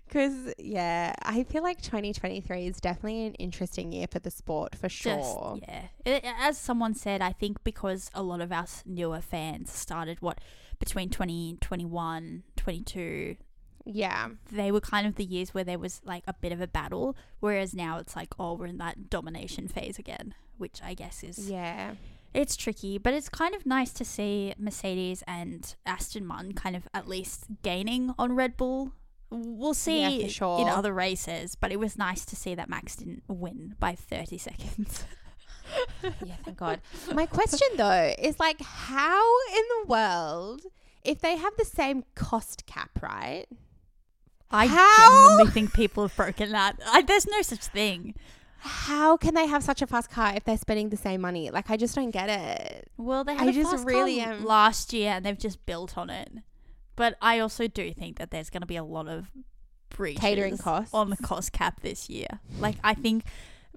Because 0.04 0.52
yeah, 0.58 1.14
I 1.22 1.44
feel 1.44 1.62
like 1.62 1.80
2023 1.80 2.66
is 2.66 2.80
definitely 2.80 3.26
an 3.26 3.34
interesting 3.34 3.92
year 3.92 4.06
for 4.10 4.18
the 4.18 4.30
sport 4.30 4.74
for 4.74 4.88
sure. 4.88 5.58
Just, 5.58 5.68
yeah. 5.68 5.82
It, 6.04 6.24
as 6.24 6.58
someone 6.58 6.94
said, 6.94 7.20
I 7.20 7.32
think 7.32 7.62
because 7.62 8.10
a 8.14 8.22
lot 8.22 8.40
of 8.40 8.50
us 8.50 8.82
newer 8.84 9.20
fans 9.20 9.70
started 9.70 10.20
what 10.20 10.40
between 10.78 11.10
2021, 11.10 12.42
22, 12.56 13.36
yeah. 13.84 14.28
they 14.50 14.72
were 14.72 14.80
kind 14.80 15.06
of 15.06 15.16
the 15.16 15.24
years 15.24 15.52
where 15.52 15.64
there 15.64 15.78
was 15.78 16.00
like 16.04 16.24
a 16.26 16.32
bit 16.32 16.52
of 16.52 16.60
a 16.60 16.66
battle, 16.66 17.16
whereas 17.40 17.74
now 17.74 17.98
it's 17.98 18.16
like, 18.16 18.34
oh, 18.38 18.54
we're 18.54 18.66
in 18.66 18.78
that 18.78 19.10
domination 19.10 19.68
phase 19.68 19.98
again, 19.98 20.34
which 20.56 20.80
I 20.82 20.94
guess 20.94 21.22
is 21.22 21.50
Yeah. 21.50 21.94
It's 22.38 22.56
tricky, 22.56 22.98
but 22.98 23.12
it's 23.14 23.28
kind 23.28 23.52
of 23.54 23.66
nice 23.66 23.92
to 23.94 24.04
see 24.04 24.54
Mercedes 24.56 25.24
and 25.26 25.74
Aston 25.84 26.24
Martin 26.24 26.52
kind 26.52 26.76
of 26.76 26.86
at 26.94 27.08
least 27.08 27.46
gaining 27.62 28.14
on 28.16 28.36
Red 28.36 28.56
Bull. 28.56 28.92
We'll 29.28 29.74
see 29.74 30.00
Yeah, 30.22 30.28
for 30.28 30.60
in 30.62 30.68
other 30.68 30.94
races, 30.94 31.56
but 31.56 31.72
it 31.72 31.80
was 31.80 31.98
nice 31.98 32.24
to 32.26 32.36
see 32.36 32.54
that 32.54 32.68
Max 32.70 32.94
didn't 32.94 33.24
win 33.26 33.74
by 33.80 33.94
30 33.94 34.38
seconds. 34.38 35.04
Yeah, 36.24 36.36
thank 36.46 36.56
God. 36.56 36.80
My 37.12 37.26
question 37.26 37.68
though 37.76 38.14
is 38.18 38.40
like, 38.40 38.58
how 38.62 39.22
in 39.54 39.62
the 39.68 39.86
world, 39.88 40.62
if 41.04 41.20
they 41.20 41.36
have 41.36 41.52
the 41.58 41.64
same 41.66 42.04
cost 42.14 42.64
cap, 42.64 42.88
right? 43.02 43.44
I 44.50 44.66
How? 44.66 45.28
genuinely 45.28 45.52
think 45.52 45.74
people 45.74 46.04
have 46.04 46.16
broken 46.16 46.52
that. 46.52 46.80
I, 46.86 47.02
there's 47.02 47.26
no 47.26 47.42
such 47.42 47.66
thing. 47.66 48.14
How 48.60 49.16
can 49.16 49.34
they 49.34 49.46
have 49.46 49.62
such 49.62 49.82
a 49.82 49.86
fast 49.86 50.10
car 50.10 50.32
if 50.34 50.44
they're 50.44 50.56
spending 50.58 50.88
the 50.90 50.96
same 50.96 51.20
money? 51.20 51.50
Like, 51.50 51.70
I 51.70 51.76
just 51.76 51.94
don't 51.94 52.10
get 52.10 52.28
it. 52.28 52.90
Well, 52.96 53.22
they 53.24 53.32
I 53.32 53.36
had 53.44 53.48
a 53.48 53.52
just 53.52 53.70
fast 53.70 53.86
really 53.86 54.20
car 54.20 54.32
am- 54.32 54.44
last 54.44 54.92
year, 54.92 55.12
and 55.12 55.24
they've 55.24 55.38
just 55.38 55.64
built 55.66 55.96
on 55.96 56.10
it. 56.10 56.30
But 56.96 57.16
I 57.22 57.38
also 57.38 57.68
do 57.68 57.92
think 57.92 58.18
that 58.18 58.30
there's 58.32 58.50
going 58.50 58.62
to 58.62 58.66
be 58.66 58.76
a 58.76 58.82
lot 58.84 59.06
of 59.08 59.30
breaches 59.90 60.20
Catering 60.20 60.58
costs. 60.58 60.92
on 60.92 61.10
the 61.10 61.16
cost 61.16 61.52
cap 61.52 61.80
this 61.82 62.10
year. 62.10 62.26
Like 62.58 62.74
I 62.82 62.94
think 62.94 63.24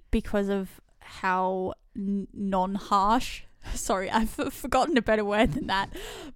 because 0.09 0.49
of 0.49 0.81
how 0.99 1.73
n- 1.95 2.27
non-harsh. 2.33 3.43
Sorry, 3.75 4.09
I've 4.09 4.39
f- 4.39 4.51
forgotten 4.53 4.97
a 4.97 5.01
better 5.03 5.23
word 5.23 5.53
than 5.53 5.67
that. 5.67 5.91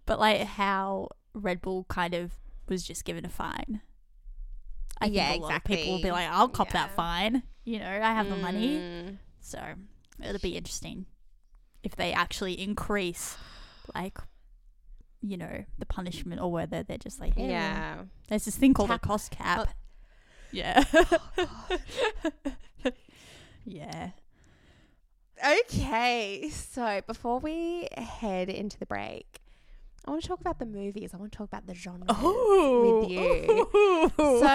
But 0.05 0.19
like 0.19 0.41
how 0.41 1.09
Red 1.33 1.61
Bull 1.61 1.85
kind 1.89 2.13
of 2.13 2.33
was 2.69 2.83
just 2.83 3.03
given 3.03 3.25
a 3.25 3.29
fine. 3.29 3.81
I 5.01 5.07
Yeah, 5.07 5.31
think 5.31 5.43
a 5.43 5.47
lot 5.47 5.55
of 5.57 5.63
people 5.63 5.93
will 5.93 6.01
be 6.03 6.11
like, 6.11 6.29
"I'll 6.29 6.47
cop 6.47 6.69
that 6.69 6.91
fine." 6.95 7.41
You 7.65 7.79
know, 7.79 7.89
I 7.89 8.13
have 8.13 8.29
the 8.29 8.35
money. 8.37 8.77
Mm. 8.77 9.17
So 9.41 9.59
it'll 10.23 10.39
be 10.39 10.55
interesting 10.55 11.05
if 11.83 11.95
they 11.95 12.13
actually 12.13 12.59
increase, 12.59 13.37
like, 13.93 14.17
you 15.21 15.37
know, 15.37 15.65
the 15.77 15.85
punishment 15.85 16.39
or 16.41 16.51
whether 16.51 16.83
they're 16.83 16.97
just 16.97 17.19
like, 17.19 17.35
hey, 17.35 17.49
Yeah. 17.49 18.03
there's 18.29 18.45
this 18.45 18.55
thing 18.55 18.73
called 18.73 18.89
Cap- 18.89 19.03
a 19.03 19.07
cost 19.07 19.31
cap. 19.31 19.67
Oh. 19.69 19.73
yeah. 20.51 20.83
yeah. 23.65 24.11
Okay, 25.45 26.49
so 26.51 27.01
before 27.05 27.39
we 27.39 27.87
head 27.97 28.49
into 28.49 28.79
the 28.79 28.85
break, 28.85 29.41
I 30.05 30.11
want 30.11 30.21
to 30.21 30.27
talk 30.27 30.39
about 30.39 30.59
the 30.59 30.65
movies. 30.65 31.11
I 31.13 31.17
want 31.17 31.31
to 31.31 31.37
talk 31.37 31.47
about 31.47 31.67
the 31.67 31.75
genre 31.75 32.05
Oh, 32.09 33.01
with 33.01 33.09
you. 33.11 34.11
So, 34.17 34.45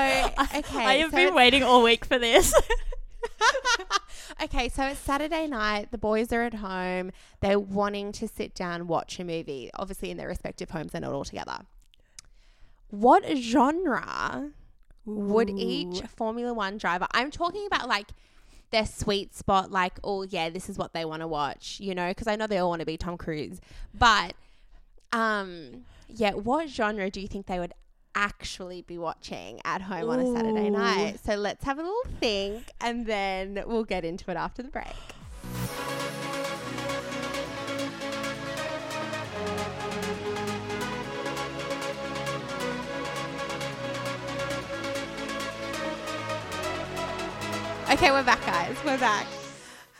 okay, 0.58 0.84
I 0.86 0.94
have 0.98 1.10
so 1.10 1.16
been 1.16 1.34
waiting 1.34 1.62
all 1.62 1.82
week 1.82 2.04
for 2.04 2.18
this. 2.18 2.54
okay, 4.42 4.68
so 4.68 4.84
it's 4.84 5.00
Saturday 5.00 5.46
night. 5.46 5.90
The 5.90 5.98
boys 5.98 6.32
are 6.32 6.42
at 6.42 6.54
home. 6.54 7.12
They're 7.40 7.58
wanting 7.58 8.12
to 8.12 8.28
sit 8.28 8.54
down, 8.54 8.86
watch 8.86 9.18
a 9.18 9.24
movie. 9.24 9.70
Obviously, 9.74 10.10
in 10.10 10.16
their 10.16 10.28
respective 10.28 10.70
homes, 10.70 10.92
they're 10.92 11.00
not 11.00 11.12
all 11.12 11.24
together. 11.24 11.58
What 12.90 13.24
genre 13.36 14.50
would 15.04 15.50
each 15.50 16.02
Formula 16.02 16.52
One 16.52 16.76
driver? 16.76 17.06
I'm 17.12 17.30
talking 17.30 17.66
about 17.66 17.88
like 17.88 18.08
their 18.70 18.86
sweet 18.86 19.34
spot. 19.34 19.70
Like, 19.70 19.98
oh 20.02 20.22
yeah, 20.22 20.50
this 20.50 20.68
is 20.68 20.76
what 20.78 20.92
they 20.92 21.04
want 21.04 21.22
to 21.22 21.28
watch. 21.28 21.78
You 21.80 21.94
know, 21.94 22.08
because 22.08 22.26
I 22.26 22.36
know 22.36 22.46
they 22.46 22.58
all 22.58 22.70
want 22.70 22.80
to 22.80 22.86
be 22.86 22.96
Tom 22.96 23.16
Cruise. 23.16 23.60
But, 23.94 24.34
um, 25.12 25.84
yeah, 26.08 26.32
what 26.32 26.68
genre 26.68 27.10
do 27.10 27.20
you 27.20 27.28
think 27.28 27.46
they 27.46 27.58
would 27.58 27.74
actually 28.14 28.82
be 28.82 28.98
watching 28.98 29.60
at 29.64 29.82
home 29.82 30.10
on 30.10 30.20
a 30.20 30.32
Saturday 30.32 30.70
night? 30.70 31.18
So 31.24 31.34
let's 31.34 31.64
have 31.64 31.78
a 31.78 31.82
little 31.82 32.04
think, 32.20 32.70
and 32.80 33.06
then 33.06 33.62
we'll 33.66 33.84
get 33.84 34.04
into 34.04 34.30
it 34.30 34.36
after 34.36 34.62
the 34.62 34.70
break. 34.70 34.86
Okay, 47.92 48.12
we're 48.12 48.22
back, 48.22 48.40
guys. 48.46 48.76
We're 48.84 48.98
back. 48.98 49.26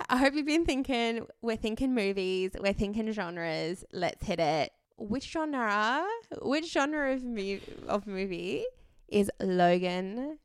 I 0.08 0.16
hope 0.16 0.34
you've 0.34 0.46
been 0.46 0.64
thinking. 0.64 1.26
We're 1.42 1.56
thinking 1.56 1.94
movies. 1.94 2.52
We're 2.58 2.72
thinking 2.72 3.10
genres. 3.12 3.84
Let's 3.92 4.24
hit 4.24 4.38
it. 4.38 4.72
Which 5.00 5.30
genre? 5.30 6.06
Which 6.42 6.70
genre 6.72 7.14
of 7.14 7.24
mu- 7.24 7.58
of 7.88 8.06
movie 8.06 8.64
is 9.08 9.30
Logan 9.40 10.38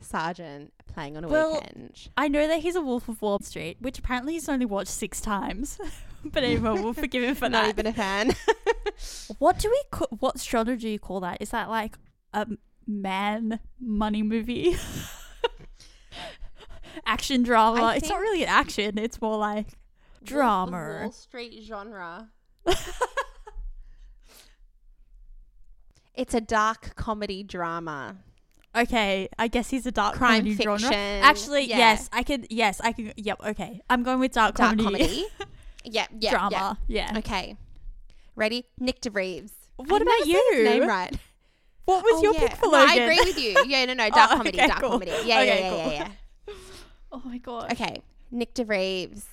Sargent 0.00 0.72
playing 0.92 1.16
on 1.16 1.24
a 1.24 1.28
Well, 1.28 1.54
weekend? 1.54 2.08
I 2.16 2.26
know 2.28 2.46
that 2.48 2.58
he's 2.60 2.74
a 2.74 2.80
Wolf 2.80 3.08
of 3.08 3.22
Wall 3.22 3.38
Street, 3.40 3.76
which 3.80 3.98
apparently 4.00 4.32
he's 4.34 4.48
only 4.48 4.66
watched 4.66 4.90
six 4.90 5.20
times. 5.20 5.78
but 6.24 6.42
anyway, 6.42 6.72
we'll 6.72 6.92
forgive 6.92 7.22
him 7.22 7.34
for 7.36 7.48
Not 7.48 7.62
that. 7.62 7.68
even 7.70 7.86
a 7.86 7.92
fan. 7.92 8.34
What 9.38 9.58
do 9.58 9.70
we 9.70 9.82
call, 9.90 10.08
what 10.18 10.38
genre 10.38 10.76
do 10.76 10.86
you 10.86 10.98
call 10.98 11.20
that? 11.20 11.38
Is 11.40 11.50
that 11.50 11.70
like 11.70 11.96
a 12.34 12.46
man 12.86 13.60
money 13.80 14.22
movie? 14.22 14.76
action 17.06 17.42
drama. 17.42 17.94
It's 17.96 18.08
not 18.10 18.20
really 18.20 18.42
an 18.42 18.50
action, 18.50 18.98
it's 18.98 19.20
more 19.22 19.38
like 19.38 19.68
drama. 20.22 21.00
Wall 21.04 21.12
Street 21.12 21.62
genre. 21.62 22.28
It's 26.20 26.34
a 26.34 26.40
dark 26.40 26.94
comedy 26.96 27.42
drama. 27.42 28.16
Okay, 28.76 29.28
I 29.38 29.48
guess 29.48 29.70
he's 29.70 29.86
a 29.86 29.90
dark 29.90 30.16
Crime 30.16 30.40
comedy 30.42 30.54
fiction. 30.54 30.78
genre. 30.78 30.96
Actually, 31.22 31.64
Yeah. 31.64 31.78
yes, 31.78 32.10
I 32.12 32.22
could 32.22 32.46
yes, 32.50 32.78
I 32.84 32.92
could 32.92 33.14
yep, 33.16 33.38
okay. 33.44 33.80
I'm 33.88 34.02
going 34.02 34.20
with 34.20 34.32
dark, 34.32 34.54
Dark 34.54 34.76
comedy, 34.78 34.84
comedy. 35.04 35.26
yeah, 35.84 36.06
yeah, 36.18 36.30
drama. 36.30 36.78
Yeah. 36.86 37.10
yeah. 37.12 37.18
Okay. 37.20 37.56
Ready? 38.36 38.66
Nick 38.78 39.00
DeVries. 39.00 39.50
What 39.76 39.86
about 40.02 40.04
never 40.04 40.24
said 40.24 40.26
his 40.26 40.58
you? 40.58 40.64
name 40.64 40.86
right. 40.86 41.16
What 41.86 42.04
was 42.04 42.14
Oh, 42.18 42.22
your 42.22 42.34
yeah. 42.34 42.40
pick 42.48 42.56
for 42.56 42.66
No, 42.70 42.86
I 42.86 42.94
agree 42.96 43.18
with 43.24 43.38
you. 43.38 43.56
Yeah, 43.66 43.86
no, 43.86 43.94
no, 43.94 44.10
dark 44.18 44.30
Oh, 44.32 44.36
comedy, 44.36 44.58
okay, 44.58 44.66
dark 44.68 44.80
cool. 44.82 44.90
comedy. 44.90 45.10
Yeah, 45.10 45.24
yeah, 45.24 45.40
Okay, 45.40 45.60
yeah, 45.62 45.70
cool. 45.70 45.78
yeah, 45.92 46.08
yeah. 46.48 46.54
oh 47.12 47.22
my 47.24 47.38
god. 47.38 47.72
Okay, 47.72 48.02
Nyck 48.32 48.52
de 48.52 48.64
Vries. 48.64 49.24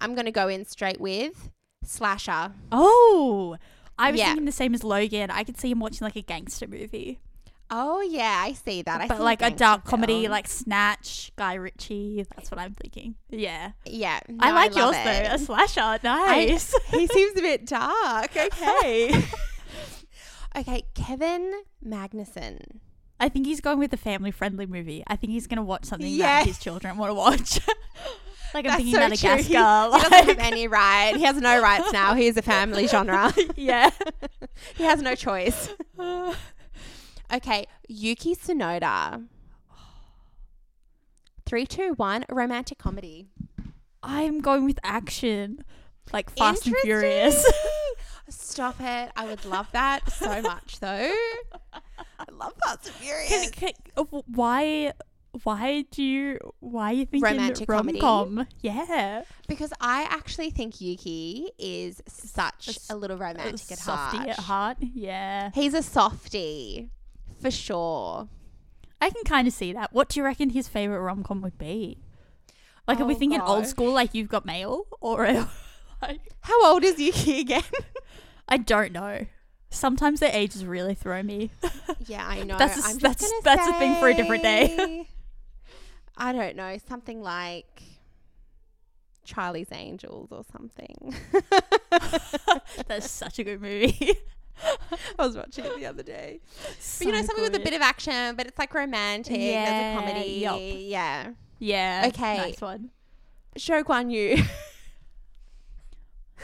I'm 0.00 0.14
gonna 0.14 0.30
go 0.30 0.46
in 0.46 0.64
straight 0.64 1.00
with 1.00 1.50
slasher. 1.84 2.52
Oh, 2.72 3.56
I 3.98 4.10
was 4.10 4.18
Yeah. 4.18 4.26
thinking 4.28 4.44
the 4.46 4.52
same 4.52 4.74
as 4.74 4.84
Logan. 4.84 5.30
I 5.30 5.44
could 5.44 5.58
see 5.58 5.70
him 5.70 5.80
watching 5.80 6.04
like 6.04 6.16
a 6.16 6.22
gangster 6.22 6.66
movie. 6.68 7.18
Oh 7.70 8.00
yeah, 8.00 8.42
I 8.46 8.54
see 8.54 8.80
that. 8.82 9.00
I 9.02 9.06
but 9.08 9.20
like 9.20 9.42
a 9.42 9.50
dark 9.50 9.84
comedy, 9.84 10.22
film. 10.22 10.30
like 10.32 10.48
Snatch, 10.48 11.32
Guy 11.36 11.52
Ritchie. 11.54 12.24
That's 12.34 12.50
what 12.50 12.58
I'm 12.58 12.74
thinking. 12.74 13.16
Yeah, 13.28 13.72
yeah, 13.84 14.20
I 14.40 14.52
like 14.52 14.74
love 14.74 14.94
yours 14.94 15.04
though. 15.04 15.34
A 15.34 15.38
slasher, 15.38 15.98
nice. 16.02 16.74
he 16.90 17.06
seems 17.08 17.38
a 17.38 17.42
bit 17.42 17.66
dark. 17.66 18.34
Okay. 18.34 19.22
okay, 20.56 20.82
Kevin 20.94 21.52
Magnussen. 21.86 22.58
I 23.20 23.28
think 23.28 23.46
he's 23.46 23.60
going 23.60 23.78
with 23.80 23.92
a 23.92 23.96
family-friendly 23.98 24.66
movie. 24.66 25.02
I 25.06 25.16
think 25.16 25.32
he's 25.32 25.46
gonna 25.46 25.62
watch 25.62 25.84
something 25.84 26.08
Yeah. 26.10 26.38
that 26.38 26.46
his 26.46 26.58
children 26.58 26.96
want 26.96 27.10
to 27.10 27.14
watch. 27.14 27.60
like 28.54 28.64
I'm 28.64 28.70
That's 28.70 28.76
thinking 28.76 28.94
so 28.94 29.00
Madagascar. 29.00 29.36
He, 29.36 29.42
he 29.48 29.52
doesn't 29.54 30.26
have 30.28 30.38
any 30.38 30.68
right. 30.68 31.14
He 31.16 31.22
has 31.24 31.36
no 31.36 31.60
rights 31.60 31.92
now. 31.92 32.14
He 32.14 32.26
is 32.26 32.36
a 32.36 32.42
family 32.42 32.86
genre. 32.88 33.32
yeah. 33.56 33.90
he 34.76 34.84
has 34.84 35.00
no 35.02 35.14
choice. 35.14 35.70
Okay, 37.30 37.66
Yuki 37.88 38.34
Tsunoda. 38.34 39.26
Three, 41.44 41.66
two, 41.66 41.92
one. 41.96 42.24
Romantic 42.30 42.78
comedy. 42.78 43.26
I'm 44.02 44.40
going 44.40 44.64
with 44.64 44.78
action, 44.82 45.62
like 46.10 46.30
Fast 46.30 46.66
and 46.66 46.76
Furious. 46.82 47.44
Stop 48.30 48.76
it. 48.80 49.10
I 49.14 49.26
would 49.26 49.44
love 49.44 49.68
that 49.72 50.10
so 50.10 50.40
much, 50.40 50.80
though. 50.80 51.10
I 51.72 52.24
love 52.32 52.54
Fast 52.64 52.86
and 52.86 52.94
Furious. 52.96 53.50
Can- 53.50 53.72
can- 53.72 53.72
uh, 53.96 54.04
why? 54.26 54.92
Why 55.44 55.82
do 55.90 56.02
you? 56.02 56.38
Why 56.60 56.90
are 56.90 56.92
you 56.94 57.04
thinking 57.06 57.22
Romantic 57.22 57.68
rom 57.68 57.80
comedy? 57.86 58.00
com? 58.00 58.46
Yeah, 58.60 59.22
Because 59.46 59.72
I 59.80 60.04
actually 60.10 60.50
think 60.50 60.80
Yuki 60.80 61.50
is 61.58 62.02
such 62.08 62.78
a 62.90 62.96
little 62.96 63.16
A 63.16 63.20
romantic 63.20 63.70
at 63.72 63.78
softy 63.78 64.16
heart. 64.18 64.28
at 64.30 64.38
heart. 64.38 64.76
Yeah, 64.80 65.50
He's 65.54 65.74
a 65.74 65.82
softie, 65.82 66.90
for 67.40 67.50
sure. 67.50 68.28
I 69.00 69.10
can 69.10 69.22
kind 69.24 69.46
of 69.46 69.54
see 69.54 69.72
that. 69.74 69.92
What 69.92 70.08
do 70.08 70.18
you 70.18 70.24
reckon 70.24 70.50
his 70.50 70.66
favorite 70.66 71.00
rom 71.00 71.22
com 71.22 71.40
would 71.42 71.58
be? 71.58 71.98
Like, 72.88 72.98
are 73.00 73.04
we 73.04 73.14
Oh, 73.14 73.18
thinking 73.18 73.40
old 73.40 73.66
school, 73.66 73.92
like 73.92 74.14
you've 74.14 74.28
got 74.30 74.46
mail, 74.46 74.86
or 75.00 75.26
like 76.02 76.20
How 76.40 76.72
old 76.72 76.82
is 76.84 76.98
Yuki 76.98 77.40
again? 77.40 77.62
I 78.48 78.56
don't 78.56 78.92
know. 78.92 79.26
Sometimes 79.70 80.20
their 80.20 80.30
ages 80.32 80.64
really 80.64 80.94
throw 80.94 81.22
me. 81.22 81.50
yeah, 82.06 82.26
I 82.26 82.42
know. 82.44 82.56
That's 82.56 82.82
a 82.82 82.88
I'm 82.88 82.98
that's- 82.98 83.30
that's 83.44 83.66
a 83.68 83.72
thing 83.74 83.94
for 84.00 84.08
a 84.08 84.14
different 84.14 84.42
day. 84.42 85.06
I 86.18 86.32
don't 86.32 86.56
know, 86.56 86.76
something 86.88 87.22
like 87.22 87.82
Charlie's 89.24 89.68
Angels 89.72 90.30
or 90.32 90.42
something. 90.52 91.14
That's 92.88 93.08
such 93.10 93.38
a 93.38 93.44
good 93.44 93.60
movie. 93.62 94.16
I 95.18 95.24
was 95.26 95.36
watching 95.36 95.64
it 95.64 95.76
the 95.76 95.86
other 95.86 96.02
day. 96.02 96.40
But 96.98 97.06
you 97.06 97.12
know, 97.12 97.20
So 97.20 97.26
something 97.28 97.44
with 97.44 97.54
a 97.54 97.60
bit 97.60 97.74
of 97.74 97.80
action, 97.80 98.34
but 98.34 98.46
it's 98.48 98.58
like 98.58 98.74
romantic. 98.74 99.38
Yeah, 99.38 99.64
There's 99.70 99.96
a 99.96 100.00
comedy. 100.12 100.30
yup. 100.40 100.58
Yeah. 100.60 101.30
yeah. 101.60 102.04
Okay. 102.08 102.36
nice 102.38 102.60
one. 102.60 102.90
Zhou 103.56 103.84
Guanyu. 103.84 104.44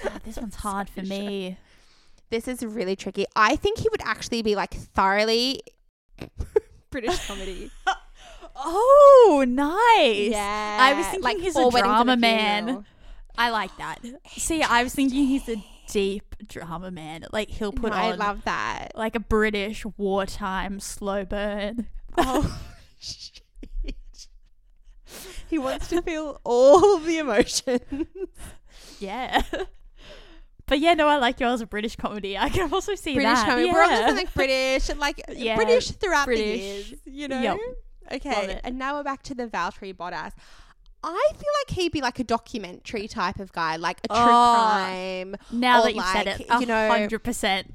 Oh, 0.04 0.10
this 0.24 0.36
one's 0.36 0.56
hard 0.56 0.88
for 0.88 1.02
me. 1.02 1.56
this 2.30 2.46
is 2.46 2.64
really 2.64 2.94
tricky. 2.96 3.26
I 3.34 3.56
think 3.56 3.78
he 3.78 3.88
would 3.90 4.02
actually 4.02 4.42
be 4.42 4.54
like 4.54 4.72
thoroughly 4.74 5.62
British 6.90 7.26
comedy. 7.26 7.70
Oh, 8.56 9.44
nice. 9.48 10.30
yeah. 10.30 10.78
I 10.80 10.94
was 10.94 11.06
thinking 11.06 11.40
he's 11.40 11.56
a 11.56 11.60
Four 11.60 11.70
Weddings 11.70 11.88
and 11.88 12.06
drama 12.06 12.16
man. 12.16 12.84
I 13.36 13.50
like 13.50 13.76
that. 13.78 13.98
See, 14.28 14.62
I 14.62 14.82
was 14.84 14.94
thinking 14.94 15.26
he's 15.26 15.48
a 15.48 15.56
deep 15.88 16.36
drama 16.46 16.90
man. 16.90 17.24
Like 17.32 17.48
he'll 17.50 17.72
put 17.72 17.90
No, 17.90 17.98
on 17.98 18.12
I 18.12 18.14
love 18.14 18.44
that. 18.44 18.92
like 18.94 19.16
a 19.16 19.20
British 19.20 19.84
wartime 19.96 20.78
slow 20.80 21.24
burn. 21.24 21.88
Oh, 22.16 22.60
shit. 23.00 23.40
He 25.48 25.58
wants 25.58 25.88
to 25.88 26.00
feel 26.02 26.40
all 26.44 26.98
the 26.98 27.18
emotions. 27.18 27.80
Yeah. 29.00 29.42
But 30.66 30.78
yeah, 30.80 30.94
no, 30.94 31.06
I 31.08 31.16
like 31.18 31.40
yours 31.40 31.60
a 31.60 31.66
British 31.66 31.94
comedy. 31.96 32.38
I 32.38 32.48
can 32.48 32.72
also 32.72 32.94
see 32.94 33.14
British 33.14 33.34
that. 33.40 33.46
comedy. 33.46 33.66
Yeah. 33.66 33.72
We're 33.74 33.82
on 33.82 33.90
just 33.90 34.16
like 34.16 34.34
British 34.34 34.88
and 34.88 34.98
like 34.98 35.20
Yeah, 35.36 35.56
British 35.56 35.90
throughout 35.90 36.24
British. 36.26 36.46
the 36.46 36.56
years, 36.58 36.94
you 37.04 37.28
know? 37.28 37.40
Yep. 37.42 37.58
Okay. 38.12 38.60
And 38.64 38.78
now 38.78 38.96
we're 38.96 39.02
back 39.04 39.22
to 39.24 39.34
the 39.34 39.46
Valtteri 39.46 39.94
Bottas. 39.94 40.32
I 41.06 41.28
feel 41.32 41.50
like 41.66 41.76
he'd 41.76 41.92
be 41.92 42.00
like 42.00 42.18
a 42.18 42.24
documentary 42.24 43.08
type 43.08 43.38
of 43.38 43.52
guy, 43.52 43.76
like 43.76 43.98
a 44.04 44.08
true 44.08 44.16
Oh, 44.18 44.54
crime. 44.70 45.36
now 45.52 45.82
that 45.82 45.94
you've 45.94 46.04
said 46.06 46.26
like, 46.26 46.40
it, 46.40 46.60
you 46.60 46.66
know- 46.66 46.88
hundred 46.88 47.18
percent. 47.20 47.72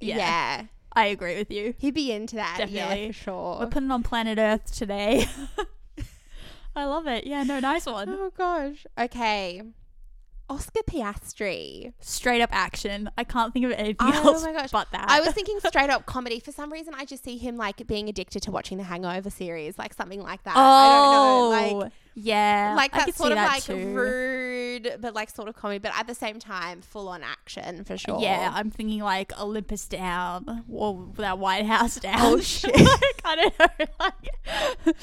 Yeah. 0.00 0.16
Yeah, 0.16 0.62
I 0.92 1.06
agree 1.06 1.36
with 1.36 1.50
you. 1.50 1.74
He'd 1.78 1.94
be 1.94 2.10
into 2.12 2.36
that. 2.36 2.56
Yeah, 2.58 2.66
Definitely. 2.66 3.06
for 3.08 3.12
sure. 3.12 3.58
We're 3.60 3.66
putting 3.68 3.90
on 3.90 4.02
planet 4.02 4.38
Earth 4.38 4.74
today. 4.76 5.26
I 6.76 6.84
love 6.84 7.06
it. 7.06 7.26
Yeah, 7.26 7.42
no, 7.44 7.60
nice 7.60 7.86
one. 7.86 8.08
oh 8.10 8.30
gosh. 8.36 8.86
Okay. 8.98 9.62
Oscar 10.48 10.80
Piastri. 10.88 11.92
Straight 12.00 12.40
up 12.40 12.50
action. 12.52 13.10
I 13.18 13.24
can't 13.24 13.52
think 13.52 13.64
of 13.66 13.72
anything 13.72 13.96
Oh 14.00 14.12
else 14.32 14.44
my 14.44 14.52
gosh. 14.52 14.70
but 14.70 14.88
that. 14.92 15.06
I 15.08 15.20
was 15.20 15.30
thinking 15.34 15.58
straight 15.60 15.90
up 15.90 16.06
comedy. 16.06 16.38
For 16.40 16.52
some 16.52 16.72
reason, 16.72 16.94
I 16.94 17.04
just 17.04 17.24
see 17.24 17.36
him 17.36 17.56
like 17.56 17.86
being 17.86 18.08
addicted 18.08 18.42
to 18.42 18.50
watching 18.50 18.78
the 18.78 18.84
Hangover 18.84 19.30
series, 19.30 19.76
like 19.78 19.92
something 19.94 20.20
like 20.22 20.42
that. 20.44 20.54
oh, 20.56 20.60
I 20.60 20.88
don't 20.90 21.70
know, 21.72 21.76
oh, 21.76 21.78
like 21.80 21.92
yeah, 22.18 22.72
like 22.76 22.92
that 22.92 23.14
sort 23.14 23.32
of 23.32 23.36
that 23.36 23.48
like 23.48 23.62
too. 23.64 23.94
rude, 23.94 24.96
but 25.00 25.14
like 25.14 25.28
sort 25.28 25.48
of 25.48 25.54
comedy, 25.56 25.78
but 25.78 25.92
at 25.98 26.06
the 26.06 26.14
same 26.14 26.38
time, 26.38 26.80
full 26.80 27.08
on 27.08 27.22
action 27.22 27.84
for 27.84 27.98
sure. 27.98 28.20
Yeah, 28.22 28.50
I'm 28.54 28.70
thinking 28.70 29.00
like 29.00 29.38
Olympus 29.38 29.86
down 29.86 30.64
or 30.72 31.08
that 31.16 31.38
White 31.38 31.66
House 31.66 31.96
down. 31.96 32.14
Oh, 32.20 32.40
shit. 32.40 32.74
like, 32.74 33.20
I 33.24 33.36
don't 33.36 33.58
know, 33.58 33.86
like 34.00 34.96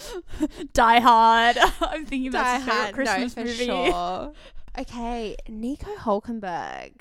Die 0.74 1.00
Hard. 1.02 1.58
I'm 1.82 2.06
thinking 2.06 2.32
that's 2.32 2.66
Die 2.66 2.72
his 2.72 2.86
favorite 2.88 2.94
Christmas 2.96 3.36
no, 3.38 3.44
for 3.44 3.48
movie. 3.48 3.66
sure. 3.66 4.34
Okay, 4.78 5.36
Nico 5.48 5.96
Hulkenberg. 5.96 6.94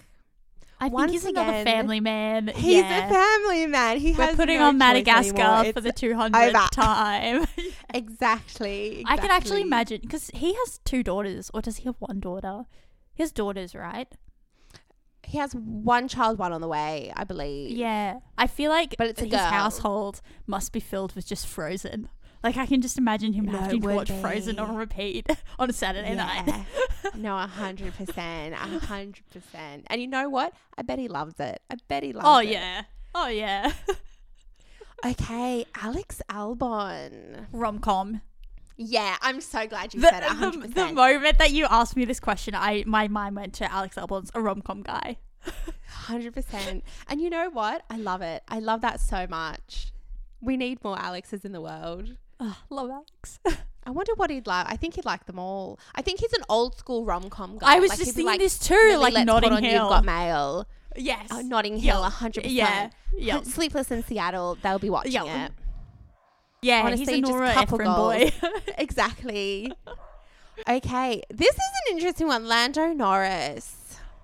I 0.80 0.86
think 0.86 0.94
Once 0.94 1.12
he's 1.12 1.24
another 1.24 1.62
family 1.64 2.00
man. 2.00 2.48
He's 2.48 2.82
yeah. 2.82 3.06
a 3.06 3.08
family 3.08 3.66
man. 3.66 3.98
He 3.98 4.12
We're 4.14 4.26
has 4.26 4.36
putting 4.36 4.58
no 4.58 4.68
on 4.68 4.78
Madagascar 4.78 5.72
for 5.72 5.80
the 5.80 5.92
200th 5.92 6.48
over. 6.48 6.68
time. 6.72 7.46
exactly, 7.94 9.04
I 9.06 9.16
can 9.16 9.30
actually 9.30 9.62
imagine 9.62 10.00
because 10.02 10.30
he 10.34 10.54
has 10.54 10.80
two 10.84 11.02
daughters, 11.04 11.50
or 11.54 11.62
does 11.62 11.76
he 11.78 11.84
have 11.84 11.96
one 12.00 12.18
daughter? 12.20 12.64
He 13.14 13.22
has 13.22 13.30
daughters, 13.30 13.74
right? 13.74 14.08
He 15.24 15.38
has 15.38 15.52
one 15.54 16.08
child, 16.08 16.38
one 16.38 16.52
on 16.52 16.60
the 16.60 16.68
way, 16.68 17.12
I 17.16 17.24
believe. 17.24 17.70
Yeah, 17.76 18.18
I 18.36 18.46
feel 18.48 18.70
like 18.70 18.96
But 18.98 19.06
it's 19.06 19.20
his 19.20 19.30
girl. 19.30 19.38
household 19.38 20.20
must 20.46 20.72
be 20.72 20.80
filled 20.80 21.14
with 21.14 21.26
just 21.26 21.46
Frozen. 21.46 22.08
Like 22.42 22.56
I 22.56 22.66
can 22.66 22.80
just 22.80 22.98
imagine 22.98 23.32
him 23.32 23.46
No, 23.46 23.58
having 23.58 23.80
to 23.80 23.94
watch 23.94 24.10
Frozen 24.10 24.56
be. 24.56 24.60
on 24.62 24.76
repeat 24.76 25.26
on 25.58 25.70
a 25.70 25.72
Saturday 25.72 26.14
night. 26.14 26.66
No, 27.16 27.36
a 27.36 27.46
hundred 27.48 27.94
percent, 27.94 28.54
a 28.54 28.56
hundred 28.86 29.24
percent. 29.30 29.86
And 29.88 30.00
you 30.00 30.06
know 30.06 30.28
what? 30.28 30.54
I 30.78 30.82
bet 30.82 30.98
he 31.00 31.08
loves 31.08 31.38
it. 31.40 31.60
I 31.68 31.74
bet 31.88 32.02
he 32.04 32.12
loves 32.12 32.26
Oh 32.26 32.38
it. 32.38 32.46
Oh 32.46 32.50
yeah, 32.50 32.82
oh 33.14 33.28
yeah. 33.28 33.72
Okay, 35.04 35.64
Alex 35.74 36.22
Albon. 36.30 37.46
Rom 37.52 37.80
com. 37.80 38.20
Yeah, 38.76 39.16
I'm 39.20 39.40
so 39.40 39.66
glad 39.66 39.92
you 39.94 40.00
The, 40.00 40.08
said 40.10 40.22
it. 40.22 40.60
the, 40.62 40.68
the 40.68 40.92
moment 40.92 41.38
that 41.38 41.50
you 41.50 41.66
asked 41.68 41.96
me 41.96 42.04
this 42.04 42.20
question, 42.20 42.54
I 42.54 42.84
my 42.86 43.08
mind 43.08 43.34
went 43.36 43.52
to 43.54 43.70
Alex 43.70 43.96
Albon's 43.96 44.30
a 44.34 44.40
rom 44.40 44.62
com 44.62 44.82
guy. 44.82 45.18
Hundred 45.88 46.34
percent. 46.34 46.84
And 47.08 47.20
you 47.20 47.30
know 47.30 47.50
what? 47.50 47.82
I 47.90 47.96
love 47.96 48.22
it. 48.22 48.42
I 48.48 48.60
love 48.60 48.80
that 48.82 49.00
so 49.00 49.26
much. 49.28 49.92
We 50.40 50.56
need 50.56 50.82
more 50.84 50.96
Alexes 50.98 51.44
in 51.44 51.50
the 51.52 51.60
world. 51.60 52.16
Ugh, 52.42 52.54
love 52.70 52.90
Alex. 52.90 53.38
I 53.86 53.90
wonder 53.90 54.12
what 54.16 54.30
he'd 54.30 54.46
like. 54.46 54.66
I 54.68 54.76
think 54.76 54.94
he'd 54.94 55.04
like 55.04 55.26
them 55.26 55.38
all. 55.38 55.78
I 55.94 56.02
think 56.02 56.20
he's 56.20 56.32
an 56.32 56.42
old 56.48 56.76
school 56.76 57.04
rom 57.04 57.28
com 57.30 57.58
guy. 57.58 57.76
I 57.76 57.80
was 57.80 57.90
Like, 57.90 57.98
just 57.98 58.10
thinking 58.12 58.26
like, 58.26 58.38
this 58.40 58.58
too, 58.58 58.74
"Lily, 58.74 58.96
like 58.96 59.14
let's 59.14 59.26
Notting 59.26 59.50
put 59.50 59.56
on 59.56 59.62
Hill. 59.64 59.72
You've 59.72 59.88
got 59.90 60.04
mail. 60.04 60.66
yes, 60.96 61.28
Oh, 61.30 61.40
Notting 61.40 61.78
Hill, 61.78 62.02
hundred 62.02 62.46
Yeah, 62.46 62.66
percent. 62.88 62.94
yep. 63.18 63.44
Sleepless 63.44 63.90
in 63.90 64.04
Seattle. 64.04 64.56
They'll 64.62 64.78
be 64.78 64.90
watching 64.90 65.12
Yep. 65.12 65.26
it. 65.26 65.52
yeah. 66.62 66.82
honestly, 66.84 66.98
he's 67.06 67.08
a 67.08 67.20
just 67.22 67.32
Nora 67.32 67.52
couple 67.54 67.80
Ephron 67.80 67.94
goals. 67.96 68.30
boy. 68.40 68.50
exactly. 68.78 69.72
Okay, 70.68 71.22
this 71.30 71.50
is 71.50 71.60
an 71.90 71.96
interesting 71.96 72.28
one. 72.28 72.46
Lando 72.46 72.92
Norris. 72.92 73.74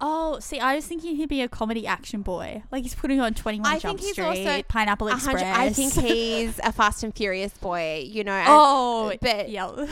Oh, 0.01 0.39
see, 0.39 0.61
I 0.61 0.77
was 0.77 0.87
thinking 0.87 1.17
he'd 1.17 1.29
be 1.29 1.43
a 1.43 1.49
comedy 1.49 1.87
action 1.87 2.23
boy. 2.23 2.63
Like 2.71 2.83
he's 2.85 2.95
putting 2.95 3.21
on 3.21 3.35
Twenty 3.35 3.59
One 3.61 3.69
I 3.73 3.79
Jump 3.79 3.99
think 3.99 4.07
he's 4.07 4.13
Street, 4.13 4.47
also 4.47 4.63
Pineapple 4.69 5.09
Express. 5.09 5.43
I 5.43 5.71
think 5.71 5.93
he's 5.95 6.59
a 6.63 6.73
Fast 6.73 7.03
and 7.03 7.15
Furious 7.15 7.53
boy. 7.55 8.05
You 8.09 8.25
know. 8.25 8.33
and- 8.33 8.49
oh, 8.49 9.13
but- 9.21 9.49
yeah, 9.49 9.87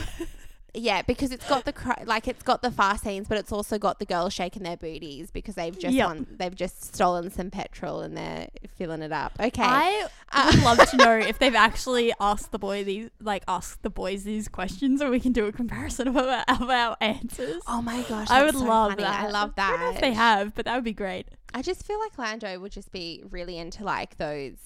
yeah, 0.77 1.01
because 1.01 1.31
it's 1.31 1.47
got 1.49 1.65
the 1.65 1.73
cr- 1.73 2.03
like 2.05 2.27
it's 2.27 2.43
got 2.43 2.61
the 2.61 2.71
fast 2.71 3.03
scenes, 3.03 3.27
but 3.27 3.37
it's 3.37 3.51
also 3.51 3.77
got 3.77 3.99
the 3.99 4.05
girls 4.05 4.33
shaking 4.33 4.63
their 4.63 4.77
booties 4.77 5.31
because 5.31 5.55
they've 5.55 5.77
just 5.77 5.93
Yep. 5.93 6.07
won, 6.07 6.27
they've 6.37 6.55
just 6.55 6.93
stolen 6.93 7.29
some 7.31 7.49
petrol 7.49 8.01
and 8.01 8.15
they're 8.15 8.47
filling 8.77 9.01
it 9.01 9.11
up. 9.11 9.33
Okay. 9.39 9.61
I 9.63 10.07
Uh, 10.31 10.51
would 10.53 10.63
love 10.63 10.89
to 10.91 10.97
know 10.97 11.17
if 11.31 11.39
they've 11.39 11.55
actually 11.55 12.13
asked 12.19 12.51
the 12.51 12.59
boy 12.59 12.83
these, 12.83 13.09
like 13.19 13.43
asked 13.47 13.81
the 13.83 13.89
boys 13.89 14.23
these 14.23 14.47
questions, 14.47 15.01
or 15.01 15.09
we 15.09 15.19
can 15.19 15.31
do 15.33 15.45
a 15.47 15.51
comparison 15.51 16.07
of 16.07 16.15
our, 16.17 16.43
of 16.47 16.69
our 16.69 16.95
answers. 17.01 17.61
oh 17.67 17.81
my 17.81 18.01
gosh, 18.03 18.29
I 18.29 18.43
would 18.43 18.53
so 18.55 18.63
love 18.65 18.91
funny. 18.91 19.03
that. 19.03 19.23
I 19.23 19.29
love 19.29 19.55
that. 19.55 19.67
I 19.67 19.71
don't 19.77 19.79
know 19.81 19.91
if 19.95 20.01
they 20.01 20.13
have, 20.13 20.53
but 20.55 20.65
that 20.65 20.75
would 20.75 20.83
be 20.83 20.93
great. 20.93 21.27
I 21.53 21.61
just 21.61 21.85
feel 21.85 21.99
like 21.99 22.17
Lando 22.17 22.59
would 22.59 22.71
just 22.71 22.91
be 22.91 23.23
really 23.31 23.57
into 23.57 23.83
like 23.83 24.17
those 24.17 24.57